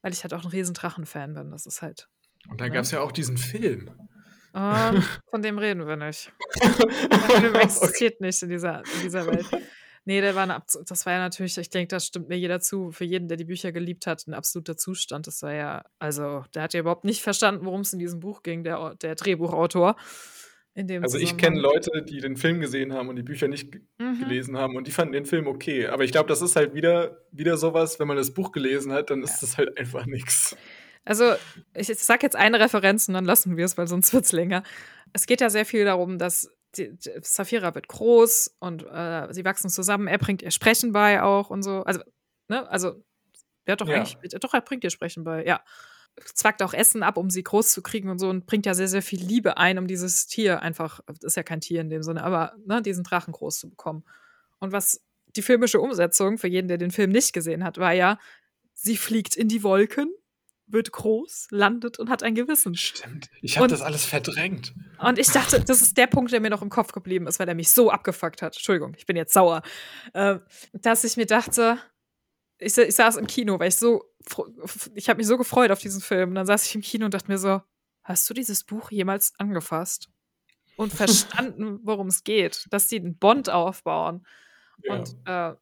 [0.00, 1.50] weil ich halt auch ein Riesendrachen-Fan bin.
[1.50, 2.08] Das ist halt.
[2.48, 2.74] Und dann ne?
[2.74, 3.90] gab es ja auch diesen Film.
[4.54, 6.32] Um, von dem reden wir nicht.
[6.62, 8.24] Der Film existiert okay.
[8.24, 9.46] nicht in dieser, in dieser Welt.
[10.08, 12.92] Nee, der war eine das war ja natürlich, ich denke, das stimmt mir jeder zu,
[12.92, 15.26] für jeden, der die Bücher geliebt hat, ein absoluter Zustand.
[15.26, 18.44] Das war ja, also, der hat ja überhaupt nicht verstanden, worum es in diesem Buch
[18.44, 19.96] ging, der, der Drehbuchautor.
[21.02, 24.20] also ich kenne Leute, die den Film gesehen haben und die Bücher nicht mhm.
[24.20, 25.88] gelesen haben und die fanden den Film okay.
[25.88, 29.10] Aber ich glaube, das ist halt wieder, wieder sowas, wenn man das Buch gelesen hat,
[29.10, 30.56] dann ist das halt einfach nichts.
[31.04, 31.34] Also,
[31.74, 34.62] ich sage jetzt eine Referenz und dann lassen wir es, weil sonst wird es länger.
[35.12, 39.44] Es geht ja sehr viel darum, dass die, die, Safira wird groß und äh, sie
[39.44, 40.06] wachsen zusammen.
[40.06, 41.82] Er bringt ihr Sprechen bei auch und so.
[41.82, 42.00] Also,
[42.48, 43.02] ne, also,
[43.64, 43.96] er hat doch ja.
[43.96, 45.62] eigentlich, doch, er bringt ihr Sprechen bei, ja.
[46.34, 48.88] zwackt auch Essen ab, um sie groß zu kriegen und so und bringt ja sehr,
[48.88, 52.02] sehr viel Liebe ein, um dieses Tier einfach, das ist ja kein Tier in dem
[52.02, 54.04] Sinne, aber ne, diesen Drachen groß zu bekommen.
[54.58, 55.02] Und was
[55.36, 58.18] die filmische Umsetzung, für jeden, der den Film nicht gesehen hat, war ja,
[58.72, 60.10] sie fliegt in die Wolken,
[60.66, 62.74] wird groß, landet und hat ein Gewissen.
[62.74, 63.28] Stimmt.
[63.40, 64.74] Ich habe das alles verdrängt.
[64.98, 67.48] Und ich dachte, das ist der Punkt, der mir noch im Kopf geblieben ist, weil
[67.48, 68.56] er mich so abgefuckt hat.
[68.56, 69.62] Entschuldigung, ich bin jetzt sauer.
[70.12, 70.38] Äh,
[70.72, 71.78] dass ich mir dachte,
[72.58, 74.04] ich, ich saß im Kino, weil ich so,
[74.94, 76.30] ich habe mich so gefreut auf diesen Film.
[76.30, 77.60] Und dann saß ich im Kino und dachte mir so,
[78.02, 80.08] hast du dieses Buch jemals angefasst?
[80.76, 84.26] Und verstanden, worum es geht, dass die einen Bond aufbauen
[84.82, 84.94] ja.
[84.94, 85.54] und äh,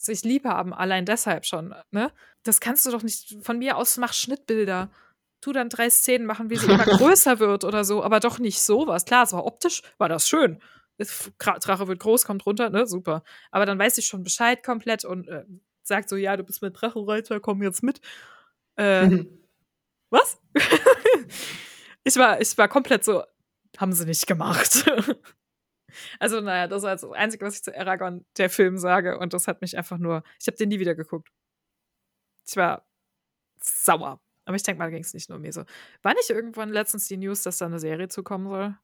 [0.00, 2.10] sich lieb haben, allein deshalb schon, ne?
[2.42, 4.90] Das kannst du doch nicht, von mir aus mach Schnittbilder.
[5.42, 8.62] Tu dann drei Szenen machen, wie sie immer größer wird oder so, aber doch nicht
[8.62, 9.04] sowas.
[9.04, 10.58] Klar, es war optisch, war das schön.
[11.38, 12.86] Drache wird groß, kommt runter, ne?
[12.86, 13.22] Super.
[13.50, 15.44] Aber dann weiß ich schon Bescheid komplett und äh,
[15.82, 18.00] sagt so, ja, du bist mit Drachenreiter, komm jetzt mit.
[18.76, 19.38] Äh, mhm.
[20.10, 20.38] was?
[22.04, 23.22] ich, war, ich war komplett so,
[23.76, 24.90] haben sie nicht gemacht.
[26.18, 29.18] Also, naja, das war das Einzige, was ich zu Aragorn, der Film, sage.
[29.18, 31.30] Und das hat mich einfach nur, ich habe den nie wieder geguckt.
[32.46, 32.86] Ich war
[33.62, 34.20] sauer.
[34.44, 35.64] Aber ich denke mal, ging es nicht nur mir so.
[36.02, 38.76] War nicht irgendwann letztens die News, dass da eine Serie zukommen soll?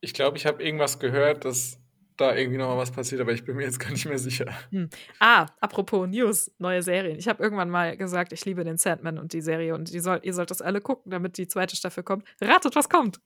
[0.00, 1.80] Ich glaube, ich habe irgendwas gehört, dass
[2.16, 4.46] da irgendwie noch mal was passiert, aber ich bin mir jetzt gar nicht mehr sicher.
[4.70, 4.88] Hm.
[5.20, 7.18] Ah, apropos News, neue Serien.
[7.18, 10.20] Ich habe irgendwann mal gesagt, ich liebe den Sandman und die Serie und die soll,
[10.22, 12.26] ihr sollt das alle gucken, damit die zweite Staffel kommt.
[12.40, 13.20] Ratet, was kommt.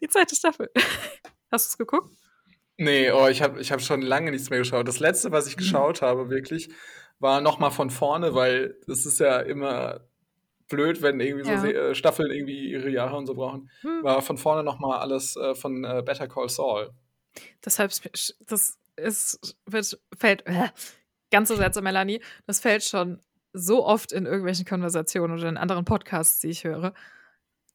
[0.00, 0.70] Die zweite Staffel.
[1.54, 2.12] Hast du es geguckt?
[2.78, 4.88] Nee, oh, ich habe ich hab schon lange nichts mehr geschaut.
[4.88, 5.58] Das letzte, was ich mhm.
[5.58, 6.68] geschaut habe, wirklich,
[7.20, 10.00] war noch mal von vorne, weil das ist ja immer
[10.68, 11.60] blöd, wenn irgendwie ja.
[11.60, 13.70] so äh, Staffeln irgendwie ihre Jahre und so brauchen.
[13.82, 14.02] Hm.
[14.02, 16.90] War von vorne noch mal alles äh, von äh, Better Call Saul.
[17.64, 17.92] Deshalb,
[18.48, 20.70] das ist, wird, fällt, äh,
[21.30, 23.20] ganz so Sätze, Melanie, das fällt schon
[23.52, 26.94] so oft in irgendwelchen Konversationen oder in anderen Podcasts, die ich höre,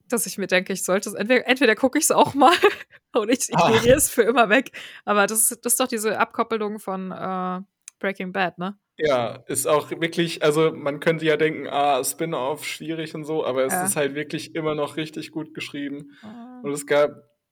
[0.10, 2.54] dass ich mir denke, ich sollte es, entweder, entweder gucke ich es auch mal
[3.16, 3.70] oder ich ah.
[3.70, 4.72] ignoriere es für immer weg.
[5.06, 7.62] Aber das, das ist doch diese Abkoppelung von äh,
[8.00, 8.78] Breaking Bad, ne?
[8.98, 13.64] Ja, ist auch wirklich, also man könnte ja denken, ah, Spin-off schwierig und so, aber
[13.64, 13.86] es ja.
[13.86, 16.18] ist halt wirklich immer noch richtig gut geschrieben.
[16.22, 16.60] Ah.
[16.64, 17.12] Und es gab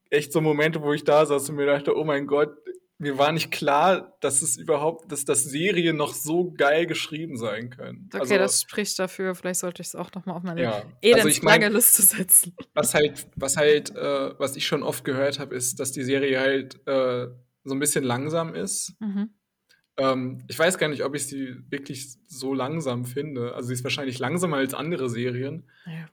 [0.10, 2.49] echt so Momente, wo ich da saß und mir dachte, oh mein Gott,
[2.99, 7.69] mir war nicht klar, dass es überhaupt, dass das Serie noch so geil geschrieben sein
[7.69, 8.09] können.
[8.11, 9.35] Okay, also, das spricht dafür.
[9.35, 10.83] Vielleicht sollte ich es auch noch mal auf meine ja.
[11.01, 12.55] elends also ich mein, Liste setzen.
[12.73, 16.39] Was halt, was halt, äh, was ich schon oft gehört habe, ist, dass die Serie
[16.39, 17.27] halt äh,
[17.63, 18.95] so ein bisschen langsam ist.
[18.99, 19.29] Mhm.
[19.97, 23.53] Ähm, ich weiß gar nicht, ob ich sie wirklich so langsam finde.
[23.53, 25.69] Also sie ist wahrscheinlich langsamer als andere Serien.
[25.85, 26.07] Ja.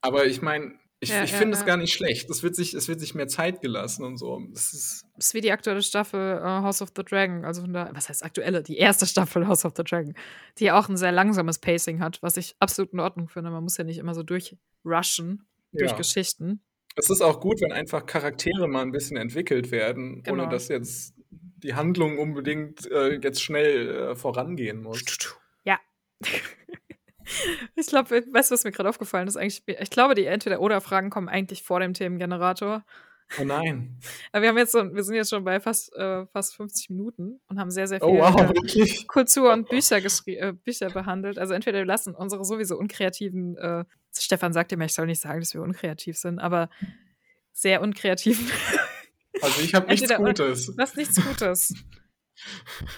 [0.00, 1.66] Aber ich meine, ich, ja, ich ja, finde es ja.
[1.66, 2.28] gar nicht schlecht.
[2.28, 4.42] Es wird, sich, es wird sich mehr Zeit gelassen und so.
[4.52, 7.44] Es ist, ist wie die aktuelle Staffel uh, House of the Dragon.
[7.44, 8.62] Also von der, was heißt aktuelle?
[8.62, 10.14] Die erste Staffel House of the Dragon.
[10.58, 13.50] Die auch ein sehr langsames Pacing hat, was ich absolut in Ordnung finde.
[13.50, 16.62] Man muss ja nicht immer so durchrushen durch Geschichten.
[16.96, 20.42] Es ist auch gut, wenn einfach Charaktere mal ein bisschen entwickelt werden, genau.
[20.42, 25.04] ohne dass jetzt die Handlung unbedingt äh, jetzt schnell äh, vorangehen muss.
[25.64, 25.78] Ja.
[27.76, 29.36] Ich glaube, weißt du, was mir gerade aufgefallen ist?
[29.36, 32.84] Eigentlich, ich glaube, die Entweder-Oder-Fragen kommen eigentlich vor dem Themengenerator.
[33.38, 33.98] Oh nein.
[34.32, 37.40] Aber wir haben jetzt so, wir sind jetzt schon bei fast, äh, fast 50 Minuten
[37.48, 41.38] und haben sehr, sehr oh, viel oh, wow, äh, Kultur und Bücher, äh, Bücher behandelt.
[41.38, 43.84] Also entweder wir lassen unsere sowieso unkreativen, äh,
[44.16, 46.70] Stefan sagte mir, ich soll nicht sagen, dass wir unkreativ sind, aber
[47.52, 48.50] sehr unkreativen.
[49.40, 50.66] Also ich habe nichts Gutes.
[50.66, 51.74] Du hast nichts Gutes.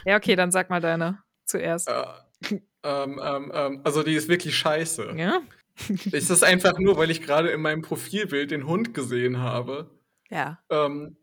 [0.05, 1.89] Ja, okay, dann sag mal deine zuerst.
[1.89, 5.14] Äh, ähm, ähm, ähm, also die ist wirklich scheiße.
[5.16, 5.41] Ja.
[6.12, 9.91] ist das einfach nur, weil ich gerade in meinem Profilbild den Hund gesehen habe?
[10.31, 10.59] Ja.
[10.70, 11.16] Ähm,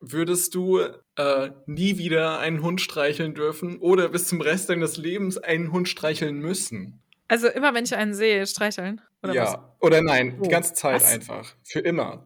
[0.00, 0.80] würdest du
[1.16, 5.88] äh, nie wieder einen Hund streicheln dürfen oder bis zum Rest deines Lebens einen Hund
[5.88, 7.02] streicheln müssen?
[7.28, 9.00] Also immer, wenn ich einen sehe, streicheln?
[9.22, 9.58] Oder ja, was?
[9.80, 10.44] oder nein, oh.
[10.44, 11.12] die ganze Zeit was?
[11.12, 11.54] einfach.
[11.64, 12.24] Für immer.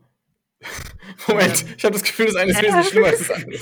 [1.29, 3.51] Moment, ich habe das Gefühl, das eine ist wesentlich schlimmer als das andere.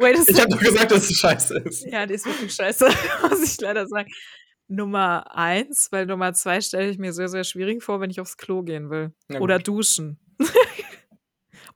[0.00, 1.84] Wait, ich habe doch gesagt, dass es scheiße ist.
[1.86, 2.88] Ja, die ist wirklich scheiße,
[3.28, 4.10] muss ich leider sagen.
[4.68, 8.36] Nummer eins, weil Nummer zwei stelle ich mir sehr, sehr schwierig vor, wenn ich aufs
[8.36, 9.12] Klo gehen will.
[9.40, 10.20] Oder duschen.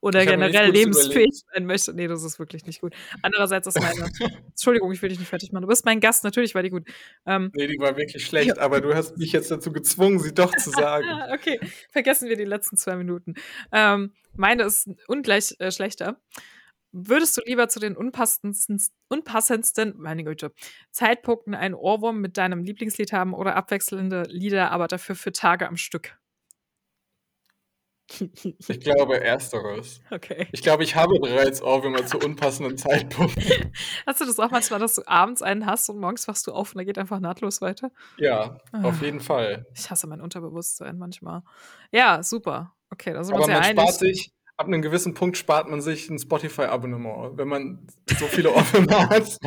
[0.04, 1.94] Oder generell lebensfähig sein möchte.
[1.94, 2.94] Nee, das ist wirklich nicht gut.
[3.22, 4.10] Andererseits ist meine.
[4.50, 5.62] Entschuldigung, ich will dich nicht fertig machen.
[5.62, 6.86] Du bist mein Gast, natürlich war die gut.
[7.24, 8.58] Ähm, nee, die war wirklich schlecht, ja.
[8.58, 11.06] aber du hast mich jetzt dazu gezwungen, sie doch zu sagen.
[11.32, 11.58] okay,
[11.90, 13.32] vergessen wir die letzten zwei Minuten.
[13.72, 16.20] Ähm, meine ist ungleich äh, schlechter.
[16.92, 20.52] Würdest du lieber zu den unpassendsten, unpassendsten, meine Güte,
[20.90, 25.78] Zeitpunkten einen Ohrwurm mit deinem Lieblingslied haben oder abwechselnde Lieder, aber dafür für Tage am
[25.78, 26.18] Stück?
[28.08, 30.00] Ich glaube, ersteres.
[30.10, 30.46] Okay.
[30.52, 33.72] Ich glaube, ich habe bereits auch immer zu unpassenden Zeitpunkten.
[34.06, 36.72] Hast du das auch manchmal, dass du abends einen hast und morgens wachst du auf
[36.72, 37.90] und da geht einfach nahtlos weiter?
[38.18, 39.04] Ja, auf ah.
[39.04, 39.66] jeden Fall.
[39.74, 41.42] Ich hasse mein Unterbewusstsein manchmal.
[41.92, 42.74] Ja, super.
[42.90, 43.80] Okay, da sind wir uns ja man einig.
[43.80, 47.36] spart sich, ab einem gewissen Punkt spart man sich ein Spotify-Abonnement.
[47.38, 47.86] Wenn man
[48.18, 49.38] so viele offene hat.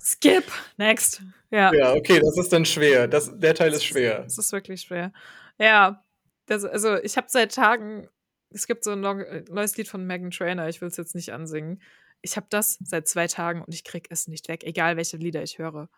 [0.00, 0.44] Skip.
[0.76, 1.22] Next.
[1.50, 1.72] Ja.
[1.72, 3.06] Ja, okay, das ist dann schwer.
[3.08, 4.22] Das, der Teil ist schwer.
[4.22, 5.12] Das ist wirklich schwer.
[5.58, 6.02] Ja,
[6.50, 8.08] das, also ich habe seit Tagen,
[8.50, 11.32] es gibt so ein äh, neues Lied von Megan Trainer, ich will es jetzt nicht
[11.32, 11.80] ansingen.
[12.22, 15.42] Ich habe das seit zwei Tagen und ich krieg es nicht weg, egal welche Lieder
[15.44, 15.88] ich höre.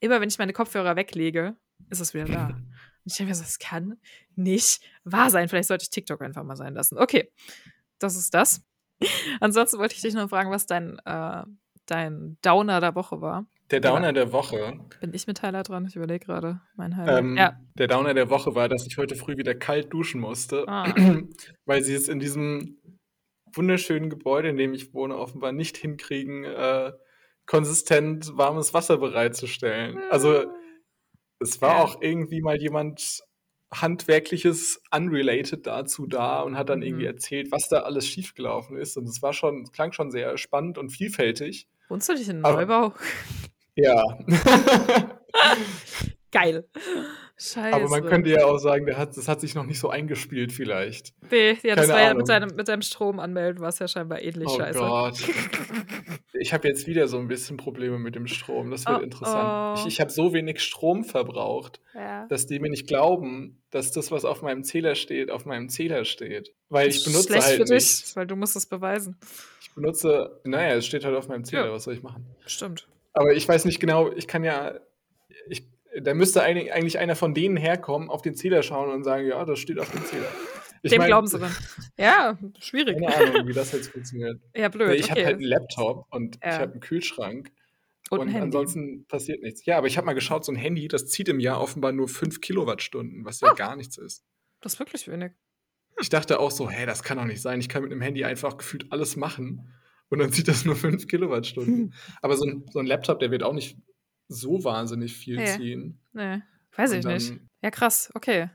[0.00, 1.56] Immer wenn ich meine Kopfhörer weglege,
[1.88, 2.48] ist es wieder da.
[3.04, 3.98] Und ich denke mir so, das kann
[4.36, 5.48] nicht wahr sein.
[5.48, 6.98] Vielleicht sollte ich TikTok einfach mal sein lassen.
[6.98, 7.32] Okay,
[7.98, 8.62] das ist das.
[9.40, 11.44] Ansonsten wollte ich dich noch fragen, was dein, äh,
[11.86, 13.46] dein Downer der Woche war.
[13.70, 14.80] Der Downer der Woche.
[15.00, 15.86] Bin ich mit Highlight dran?
[15.86, 17.18] Ich überlege gerade mein Highlight.
[17.18, 17.60] Ähm, ja.
[17.78, 20.92] Der Downer der Woche war, dass ich heute früh wieder kalt duschen musste, ah.
[21.66, 22.78] weil sie es in diesem
[23.54, 26.92] wunderschönen Gebäude, in dem ich wohne, offenbar nicht hinkriegen, äh,
[27.46, 29.98] konsistent warmes Wasser bereitzustellen.
[30.10, 30.44] Also
[31.40, 31.84] es war ja.
[31.84, 33.22] auch irgendwie mal jemand
[33.72, 36.86] handwerkliches unrelated dazu da und hat dann mhm.
[36.86, 38.96] irgendwie erzählt, was da alles schiefgelaufen ist.
[38.96, 41.68] Und es war schon, es klang schon sehr spannend und vielfältig.
[41.88, 42.94] Wohnst du dich in Neubau?
[43.78, 44.02] Ja.
[46.32, 46.68] Geil.
[47.40, 47.76] Scheiße.
[47.76, 50.52] Aber man könnte ja auch sagen, der hat, das hat sich noch nicht so eingespielt,
[50.52, 51.14] vielleicht.
[51.30, 53.86] Nee, ja, das Keine war ja mit deinem, mit deinem Strom anmelden, war es ja
[53.86, 54.80] scheinbar ähnlich oh scheiße.
[54.80, 55.18] Oh Gott.
[56.40, 58.70] Ich habe jetzt wieder so ein bisschen Probleme mit dem Strom.
[58.70, 59.76] Das wird oh, interessant.
[59.76, 59.80] Oh.
[59.80, 62.26] Ich, ich habe so wenig Strom verbraucht, ja.
[62.28, 66.04] dass die mir nicht glauben, dass das, was auf meinem Zähler steht, auf meinem Zähler
[66.04, 66.54] steht.
[66.68, 69.16] Weil ich benutze Schlecht halt für dich, weil du musst es beweisen.
[69.60, 71.72] Ich benutze, naja, es steht halt auf meinem Zähler, ja.
[71.72, 72.24] was soll ich machen?
[72.46, 72.86] Stimmt.
[73.18, 74.78] Aber ich weiß nicht genau, ich kann ja,
[75.48, 75.66] ich,
[76.00, 79.58] da müsste eigentlich einer von denen herkommen, auf den Zähler schauen und sagen, ja, das
[79.58, 80.28] steht auf dem Zähler.
[80.84, 81.52] Ich Dem mein, glauben sie dann.
[81.98, 82.96] Ja, schwierig.
[83.00, 84.40] Keine Ahnung, wie das jetzt funktioniert.
[84.54, 84.94] Ja, blöd.
[84.94, 85.10] ich okay.
[85.10, 86.50] habe halt einen Laptop und ja.
[86.50, 87.50] ich habe einen Kühlschrank.
[88.10, 89.66] Und, und ein ansonsten passiert nichts.
[89.66, 92.06] Ja, aber ich habe mal geschaut, so ein Handy, das zieht im Jahr offenbar nur
[92.06, 93.56] 5 Kilowattstunden, was ja oh.
[93.56, 94.24] gar nichts ist.
[94.60, 95.32] Das ist wirklich wenig.
[96.00, 97.58] Ich dachte auch so, hä, das kann doch nicht sein.
[97.58, 99.74] Ich kann mit einem Handy einfach gefühlt alles machen.
[100.10, 101.94] Und dann zieht das nur 5 Kilowattstunden.
[102.22, 103.76] Aber so ein, so ein Laptop, der wird auch nicht
[104.28, 105.56] so wahnsinnig viel nee.
[105.56, 106.00] ziehen.
[106.12, 106.40] Nee,
[106.76, 107.34] weiß ich nicht.
[107.62, 108.50] Ja, krass, okay.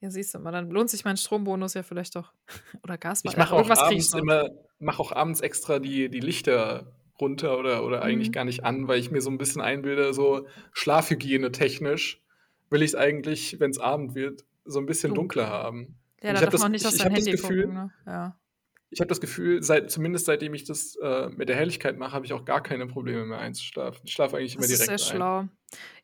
[0.00, 2.32] Ja, siehst du mal, dann lohnt sich mein Strombonus ja vielleicht doch.
[2.82, 3.22] oder Gas.
[3.24, 7.98] Ich mache auch, abends immer, mach auch abends extra die, die Lichter runter oder, oder
[7.98, 8.02] mhm.
[8.04, 12.22] eigentlich gar nicht an, weil ich mir so ein bisschen einbilde, so Schlafhygiene technisch
[12.70, 15.98] will ich es eigentlich, wenn es Abend wird, so ein bisschen dunkler haben.
[16.22, 17.92] Ja, da darf man nicht aus deinem Handy das Gefühl, gucken, ne?
[18.06, 18.38] ja
[18.90, 22.24] ich habe das Gefühl, seit, zumindest seitdem ich das äh, mit der Helligkeit mache, habe
[22.24, 24.00] ich auch gar keine Probleme mehr einzuschlafen.
[24.04, 24.90] Ich schlafe eigentlich immer das direkt.
[24.90, 25.48] Das ist sehr schlau.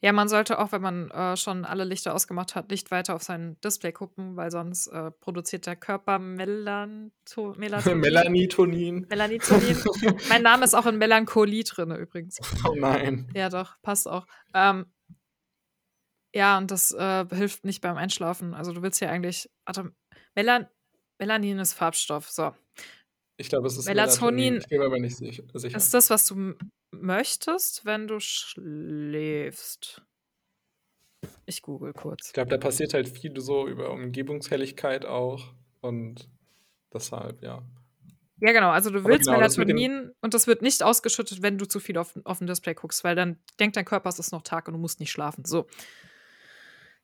[0.03, 3.23] Ja, man sollte auch, wenn man äh, schon alle Lichter ausgemacht hat, nicht weiter auf
[3.23, 8.01] sein Display gucken, weil sonst äh, produziert der Körper Melanto Melatonin.
[8.01, 9.07] Melanitonin.
[9.09, 9.83] Melanitonin.
[10.29, 12.39] mein Name ist auch in Melancholie drin übrigens.
[12.69, 13.31] Oh nein.
[13.35, 14.27] Ja, doch, passt auch.
[14.53, 14.85] Ähm,
[16.35, 18.53] ja, und das äh, hilft nicht beim Einschlafen.
[18.53, 19.49] Also du willst ja eigentlich.
[19.65, 19.93] Warte,
[20.35, 20.67] Melan
[21.19, 22.29] Melanin ist Farbstoff.
[22.31, 22.55] So.
[23.37, 24.35] Ich glaube, es ist Melatonin.
[24.35, 24.61] Melatonin.
[24.61, 25.43] Ich bin aber nicht sicher.
[25.53, 26.55] Ist das, was du
[26.91, 30.03] möchtest, wenn du schläfst?
[31.47, 32.29] Ich google kurz.
[32.29, 36.29] Ich glaube, da passiert halt viel so über Umgebungshelligkeit auch und
[36.93, 37.63] deshalb, ja.
[38.41, 38.71] Ja, genau.
[38.71, 41.97] Also du willst genau, Melatonin das und das wird nicht ausgeschüttet, wenn du zu viel
[41.99, 44.75] auf, auf dem Display guckst, weil dann denkt dein Körper, es ist noch Tag und
[44.75, 45.45] du musst nicht schlafen.
[45.45, 45.67] So.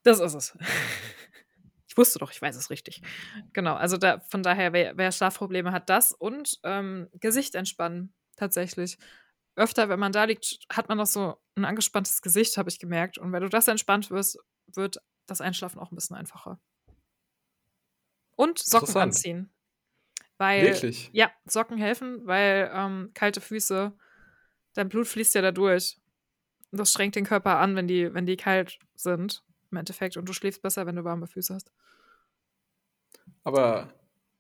[0.03, 0.59] Das ist es.
[1.91, 3.03] Ich wusste doch, ich weiß es richtig.
[3.53, 8.97] Genau, also da, von daher, wer, wer Schlafprobleme hat, das und ähm, Gesicht entspannen, tatsächlich.
[9.57, 13.19] Öfter, wenn man da liegt, hat man noch so ein angespanntes Gesicht, habe ich gemerkt.
[13.19, 14.39] Und wenn du das entspannt wirst,
[14.69, 16.61] wird das Einschlafen auch ein bisschen einfacher.
[18.37, 19.53] Und Socken anziehen.
[20.39, 21.11] Weil, Wirklich?
[21.13, 23.93] Ja, Socken helfen, weil ähm, kalte Füße,
[24.75, 25.99] dein Blut fließt ja da durch.
[26.71, 30.17] Und das strengt den Körper an, wenn die, wenn die kalt sind im Endeffekt.
[30.17, 31.73] Und du schläfst besser, wenn du warme Füße hast.
[33.45, 33.93] Aber,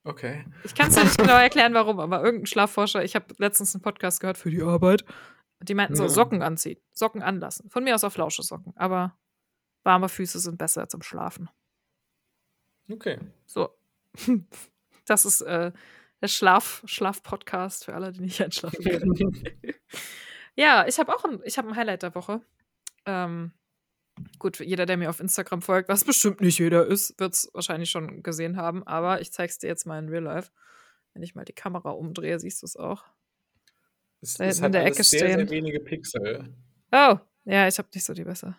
[0.04, 0.44] okay.
[0.64, 3.82] Ich kann es dir nicht genau erklären, warum, aber irgendein Schlafforscher, ich habe letztens einen
[3.82, 5.04] Podcast gehört für die Arbeit.
[5.62, 7.68] Die meinten so, Socken anziehen, Socken anlassen.
[7.70, 9.16] Von mir aus auf lausche Socken, aber
[9.82, 11.48] warme Füße sind besser zum Schlafen.
[12.90, 13.18] Okay.
[13.46, 13.70] So.
[15.06, 15.72] Das ist äh,
[16.20, 19.14] der Schlaf, Schlaf-Podcast für alle, die nicht einschlafen können.
[20.54, 22.42] ja, ich habe auch ein, ich hab ein Highlight der Woche.
[23.06, 23.50] Ähm,
[24.38, 27.90] Gut, jeder, der mir auf Instagram folgt, was bestimmt nicht jeder ist, wird es wahrscheinlich
[27.90, 28.86] schon gesehen haben.
[28.86, 30.50] Aber ich zeige es dir jetzt mal in Real Life.
[31.14, 33.04] Wenn ich mal die Kamera umdrehe, siehst du es auch.
[34.20, 35.38] Es, da es hat in der Ecke sehr, stehen.
[35.38, 36.54] sehr wenige Pixel.
[36.92, 38.56] Oh, ja, ich habe nicht so die besser.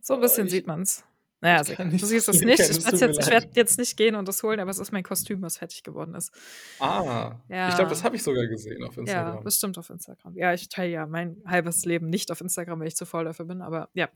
[0.00, 1.04] So ein bisschen oh, sieht man es.
[1.40, 2.58] Naja, also, du siehst es nicht.
[2.58, 5.58] Ich, ich werde jetzt nicht gehen und das holen, aber es ist mein Kostüm, was
[5.58, 6.32] fertig geworden ist.
[6.80, 7.68] Ah, ja.
[7.68, 9.36] ich glaube, das habe ich sogar gesehen auf Instagram.
[9.36, 10.36] Ja, bestimmt auf Instagram.
[10.36, 13.44] Ja, ich teile ja mein halbes Leben nicht auf Instagram, weil ich zu faul dafür
[13.44, 14.08] bin, aber ja.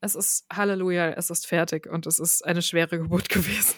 [0.00, 3.76] Es ist Halleluja, es ist fertig und es ist eine schwere Geburt gewesen.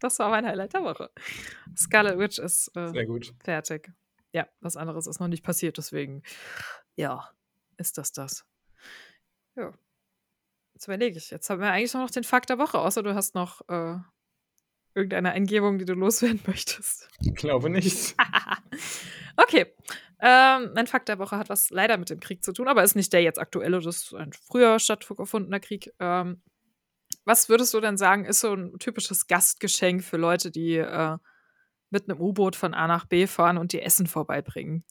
[0.00, 1.10] Das war mein Highlight der Woche.
[1.76, 3.34] Scarlet Witch ist äh, Sehr gut.
[3.42, 3.90] fertig.
[4.32, 6.22] Ja, was anderes ist noch nicht passiert, deswegen,
[6.96, 7.30] ja,
[7.78, 8.44] ist das das.
[9.56, 9.72] Ja.
[10.74, 11.30] Jetzt überlege ich.
[11.30, 13.96] Jetzt haben wir eigentlich noch den Fakt der Woche, außer du hast noch äh,
[14.94, 17.08] irgendeine Eingebung, die du loswerden möchtest.
[17.20, 18.14] Ich glaube nicht.
[19.36, 19.74] okay.
[20.20, 22.96] Ähm, mein Fakt der Woche hat was leider mit dem Krieg zu tun, aber ist
[22.96, 25.92] nicht der jetzt aktuelle, das ist ein früher stattgefundener Krieg.
[26.00, 26.42] Ähm,
[27.24, 31.18] was würdest du denn sagen, ist so ein typisches Gastgeschenk für Leute, die äh,
[31.90, 34.84] mit einem U-Boot von A nach B fahren und dir Essen vorbeibringen.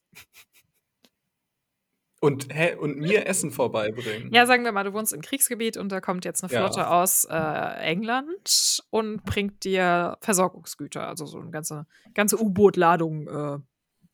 [2.20, 4.34] Und, hä, und mir Essen vorbeibringen.
[4.34, 6.90] Ja, sagen wir mal, du wohnst im Kriegsgebiet und da kommt jetzt eine Flotte ja.
[6.90, 13.60] aus äh, England und bringt dir Versorgungsgüter, also so eine ganze, ganze U-Boot-Ladung äh,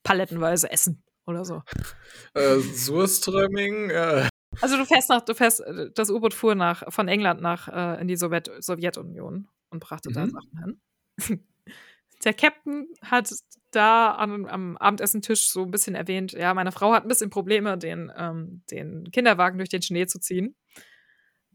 [0.02, 1.62] palettenweise Essen oder so.
[2.34, 3.90] Äh, Surströmming.
[3.90, 4.28] Äh.
[4.60, 8.00] Also du fährst nach, du fährst, äh, das U-Boot fuhr nach von England nach äh,
[8.00, 10.14] in die Sowjet Sowjetunion und brachte mhm.
[10.14, 10.80] da Sachen
[11.18, 11.46] hin.
[12.24, 13.32] der Captain hat
[13.70, 17.76] da an, am Abendessentisch so ein bisschen erwähnt, ja, meine Frau hat ein bisschen Probleme,
[17.78, 20.54] den, ähm, den Kinderwagen durch den Schnee zu ziehen.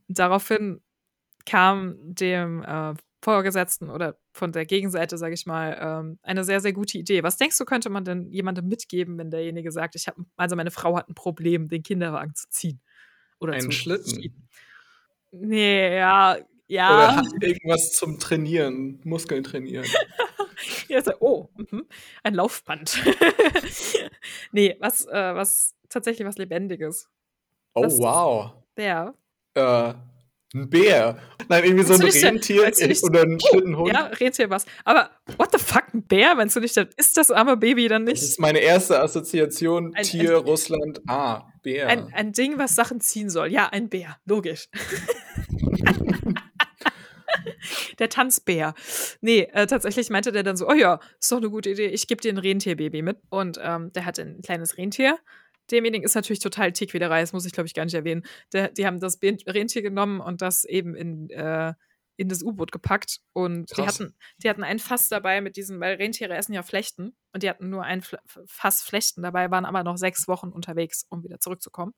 [0.08, 0.82] daraufhin
[1.46, 6.72] kam dem äh, Vorgesetzten oder von der Gegenseite, sage ich mal, ähm, eine sehr, sehr
[6.72, 7.22] gute Idee.
[7.22, 10.72] Was denkst du, könnte man denn jemandem mitgeben, wenn derjenige sagt, ich habe, also meine
[10.72, 12.82] Frau hat ein Problem, den Kinderwagen zu ziehen?
[13.40, 14.22] Oder Einen Schlitten.
[14.22, 14.48] Schieben.
[15.32, 16.96] Nee, ja, ja.
[16.96, 19.86] Oder hat irgendwas zum Trainieren, Muskeln trainieren.
[20.88, 21.84] ja, so, oh, mh,
[22.24, 23.04] ein Laufband.
[24.52, 27.10] nee, was, äh, was tatsächlich was Lebendiges.
[27.74, 28.54] Oh, was wow.
[28.76, 29.14] Bär.
[29.56, 29.94] Äh,
[30.54, 31.20] ein Bär.
[31.48, 33.94] Nein, irgendwie so ein Rentier nicht, oder ein oh, Schlittenhund.
[33.94, 34.66] Ja, Rentier was.
[34.84, 36.34] Aber what the fuck, ein Bär?
[36.36, 38.22] Meinst du nicht, ist das arme Baby dann nicht?
[38.22, 39.94] Das ist meine erste Assoziation.
[39.94, 41.88] Ein, Tier, ein, Russland, ah, Bär.
[41.88, 43.52] Ein, ein Ding, was Sachen ziehen soll.
[43.52, 44.18] Ja, ein Bär.
[44.26, 44.70] Logisch.
[48.00, 48.74] der Tanzbär.
[49.22, 52.08] Nee, äh, tatsächlich meinte der dann so, oh ja, ist doch eine gute Idee, ich
[52.08, 53.18] gebe dir ein Rentierbaby mit.
[53.30, 55.20] Und ähm, der hatte ein kleines Rentier.
[55.72, 58.24] Demjenigen ist natürlich total Tickwiederei, das muss ich, glaube ich, gar nicht erwähnen.
[58.54, 61.74] Der, die haben das Rentier genommen und das eben in, äh,
[62.18, 63.22] in das U-Boot gepackt.
[63.34, 64.14] Und die hatten,
[64.44, 67.16] die hatten ein Fass dabei mit diesen, weil Rentiere essen ja Flechten.
[67.34, 68.04] Und die hatten nur ein
[68.46, 71.94] Fass Flechten dabei, waren aber noch sechs Wochen unterwegs, um wieder zurückzukommen.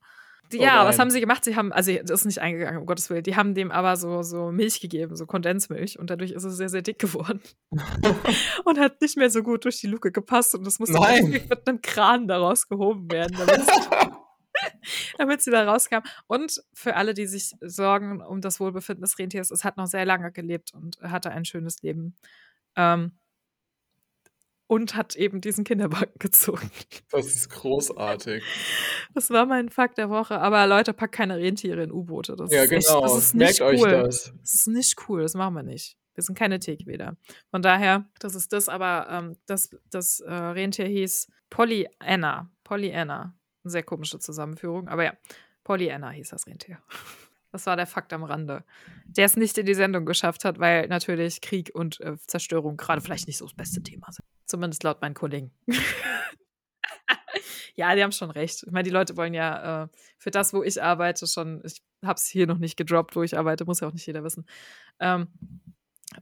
[0.60, 1.44] Ja, was haben sie gemacht?
[1.44, 3.22] Sie haben, also das ist nicht eingegangen, um Gottes Willen.
[3.22, 5.98] Die haben dem aber so, so Milch gegeben, so Kondensmilch.
[5.98, 7.40] Und dadurch ist es sehr, sehr dick geworden.
[8.64, 10.54] und hat nicht mehr so gut durch die Luke gepasst.
[10.54, 13.66] Und das musste mit einem Kran daraus gehoben werden, damit,
[15.18, 16.00] damit sie da rauskam.
[16.26, 20.04] Und für alle, die sich sorgen um das Wohlbefinden des Rentiers, es hat noch sehr
[20.04, 22.16] lange gelebt und hatte ein schönes Leben.
[22.76, 23.12] Ähm,
[24.72, 26.70] und hat eben diesen Kinderwagen gezogen.
[27.10, 28.42] Das ist großartig.
[29.12, 30.40] Das war mein Fakt der Woche.
[30.40, 32.36] Aber Leute, packt keine Rentiere in U-Boote.
[32.48, 32.76] Ja, genau.
[32.76, 33.86] Echt, das ist nicht Merkt cool.
[33.86, 34.32] euch das.
[34.40, 35.20] Das ist nicht cool.
[35.20, 35.98] Das machen wir nicht.
[36.14, 37.18] Wir sind keine Teekweder.
[37.50, 38.70] Von daher, das ist das.
[38.70, 42.50] Aber ähm, das, das äh, Rentier hieß Pollyanna.
[42.64, 43.34] Pollyanna.
[43.64, 44.88] Eine sehr komische Zusammenführung.
[44.88, 45.12] Aber ja,
[45.64, 46.78] Pollyanna hieß das Rentier.
[47.50, 48.64] Das war der Fakt am Rande.
[49.04, 53.02] Der es nicht in die Sendung geschafft hat, weil natürlich Krieg und äh, Zerstörung gerade
[53.02, 54.24] vielleicht nicht so das beste Thema sind.
[54.52, 55.50] Zumindest laut meinen Kollegen.
[57.74, 58.64] ja, die haben schon recht.
[58.66, 59.88] Ich meine, die Leute wollen ja äh,
[60.18, 63.38] für das, wo ich arbeite, schon, ich habe es hier noch nicht gedroppt, wo ich
[63.38, 64.44] arbeite, muss ja auch nicht jeder wissen,
[65.00, 65.28] ähm,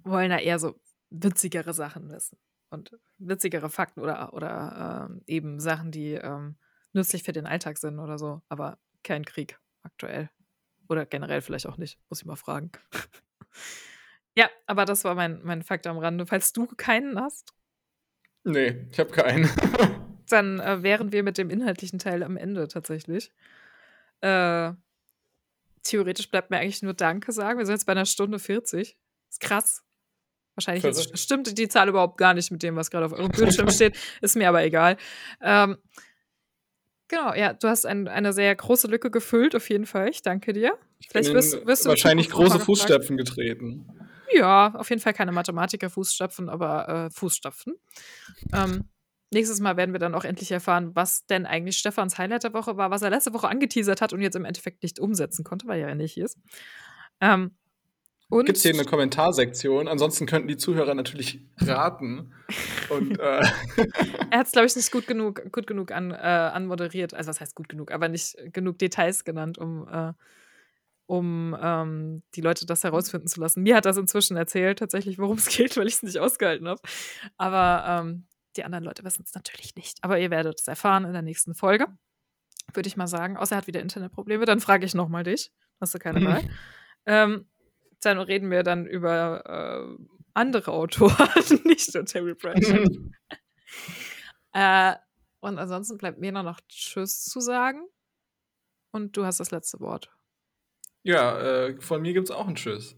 [0.05, 0.79] wollen da eher so
[1.11, 2.39] witzigere Sachen wissen.
[2.71, 6.55] Und witzigere Fakten oder, oder ähm, eben Sachen, die ähm,
[6.93, 8.43] nützlich für den Alltag sind oder so.
[8.49, 10.31] Aber kein Krieg aktuell.
[10.89, 12.71] Oder generell vielleicht auch nicht, muss ich mal fragen.
[14.37, 16.27] ja, aber das war mein, mein Fakt am Rande.
[16.27, 17.53] Falls du keinen hast.
[18.45, 19.49] Nee, ich habe keinen.
[20.29, 23.33] dann äh, wären wir mit dem inhaltlichen Teil am Ende tatsächlich.
[24.21, 24.73] Äh,
[25.83, 27.59] theoretisch bleibt mir eigentlich nur Danke sagen.
[27.59, 28.97] Wir sind jetzt bei einer Stunde 40.
[29.29, 29.83] Ist krass.
[30.55, 33.71] Wahrscheinlich jetzt stimmt die Zahl überhaupt gar nicht mit dem, was gerade auf eurem Bildschirm
[33.71, 33.97] steht.
[34.21, 34.97] Ist mir aber egal.
[35.41, 35.79] Ähm,
[37.11, 40.09] Genau, ja, du hast ein, eine sehr große Lücke gefüllt, auf jeden Fall.
[40.11, 40.79] Ich danke dir.
[41.01, 43.85] Ich Vielleicht wirst, wirst du wahrscheinlich große Fußstapfen getreten.
[44.33, 47.75] Ja, auf jeden Fall keine Mathematiker-Fußstapfen, aber äh, Fußstapfen.
[48.53, 48.89] Ähm,
[49.33, 52.77] nächstes Mal werden wir dann auch endlich erfahren, was denn eigentlich Stefans Highlight der Woche
[52.77, 55.81] war, was er letzte Woche angeteasert hat und jetzt im Endeffekt nicht umsetzen konnte, weil
[55.81, 56.39] er ja nicht hier ist.
[57.21, 57.57] Ähm,
[58.31, 59.89] Gibt es hier eine Kommentarsektion?
[59.89, 62.33] Ansonsten könnten die Zuhörer natürlich raten.
[62.89, 63.41] Und, äh
[64.31, 67.13] er hat es, glaube ich, nicht gut genug, gut genug an, äh, anmoderiert.
[67.13, 70.13] Also, was heißt gut genug, aber nicht genug Details genannt, um, äh,
[71.11, 73.65] um ähm, die Leute das herausfinden zu lassen.
[73.65, 76.81] Mir hat das inzwischen erzählt, tatsächlich, worum es geht, weil ich es nicht ausgehalten habe.
[77.37, 79.99] Aber ähm, die anderen Leute wissen es natürlich nicht.
[80.03, 81.87] Aber ihr werdet es erfahren in der nächsten Folge,
[82.73, 83.37] würde ich mal sagen.
[83.37, 85.53] Außer er hat wieder Internetprobleme, dann frage ich nochmal dich.
[85.81, 86.49] Hast du keine Wahl.
[87.07, 87.49] ähm,
[88.01, 89.45] dann reden wir dann über
[89.99, 91.29] äh, andere Autoren,
[91.65, 92.89] nicht nur Terry Pratchett.
[94.53, 94.95] äh,
[95.41, 97.85] und ansonsten bleibt mir nur noch Tschüss zu sagen.
[98.93, 100.09] Und du hast das letzte Wort.
[101.03, 102.97] Ja, äh, von mir gibt es auch einen Tschüss.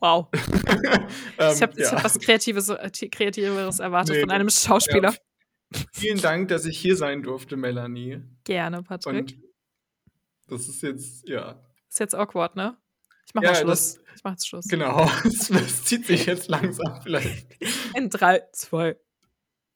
[0.00, 0.28] Wow.
[0.32, 1.92] ähm, ich habe ja.
[1.92, 5.12] hab was Kreatives, äh, Kreativeres erwartet nee, von einem Schauspieler.
[5.12, 8.22] Ja, vielen Dank, dass ich hier sein durfte, Melanie.
[8.44, 9.16] Gerne, Patrick.
[9.16, 9.42] Und
[10.46, 11.60] das ist jetzt, ja.
[11.88, 12.76] Ist jetzt awkward, ne?
[13.26, 13.94] Ich mach ja, Schluss.
[13.94, 14.68] Das, ich mach jetzt Schluss.
[14.68, 17.46] Genau, das, das zieht sich jetzt langsam vielleicht.
[17.94, 18.96] In drei, zwei,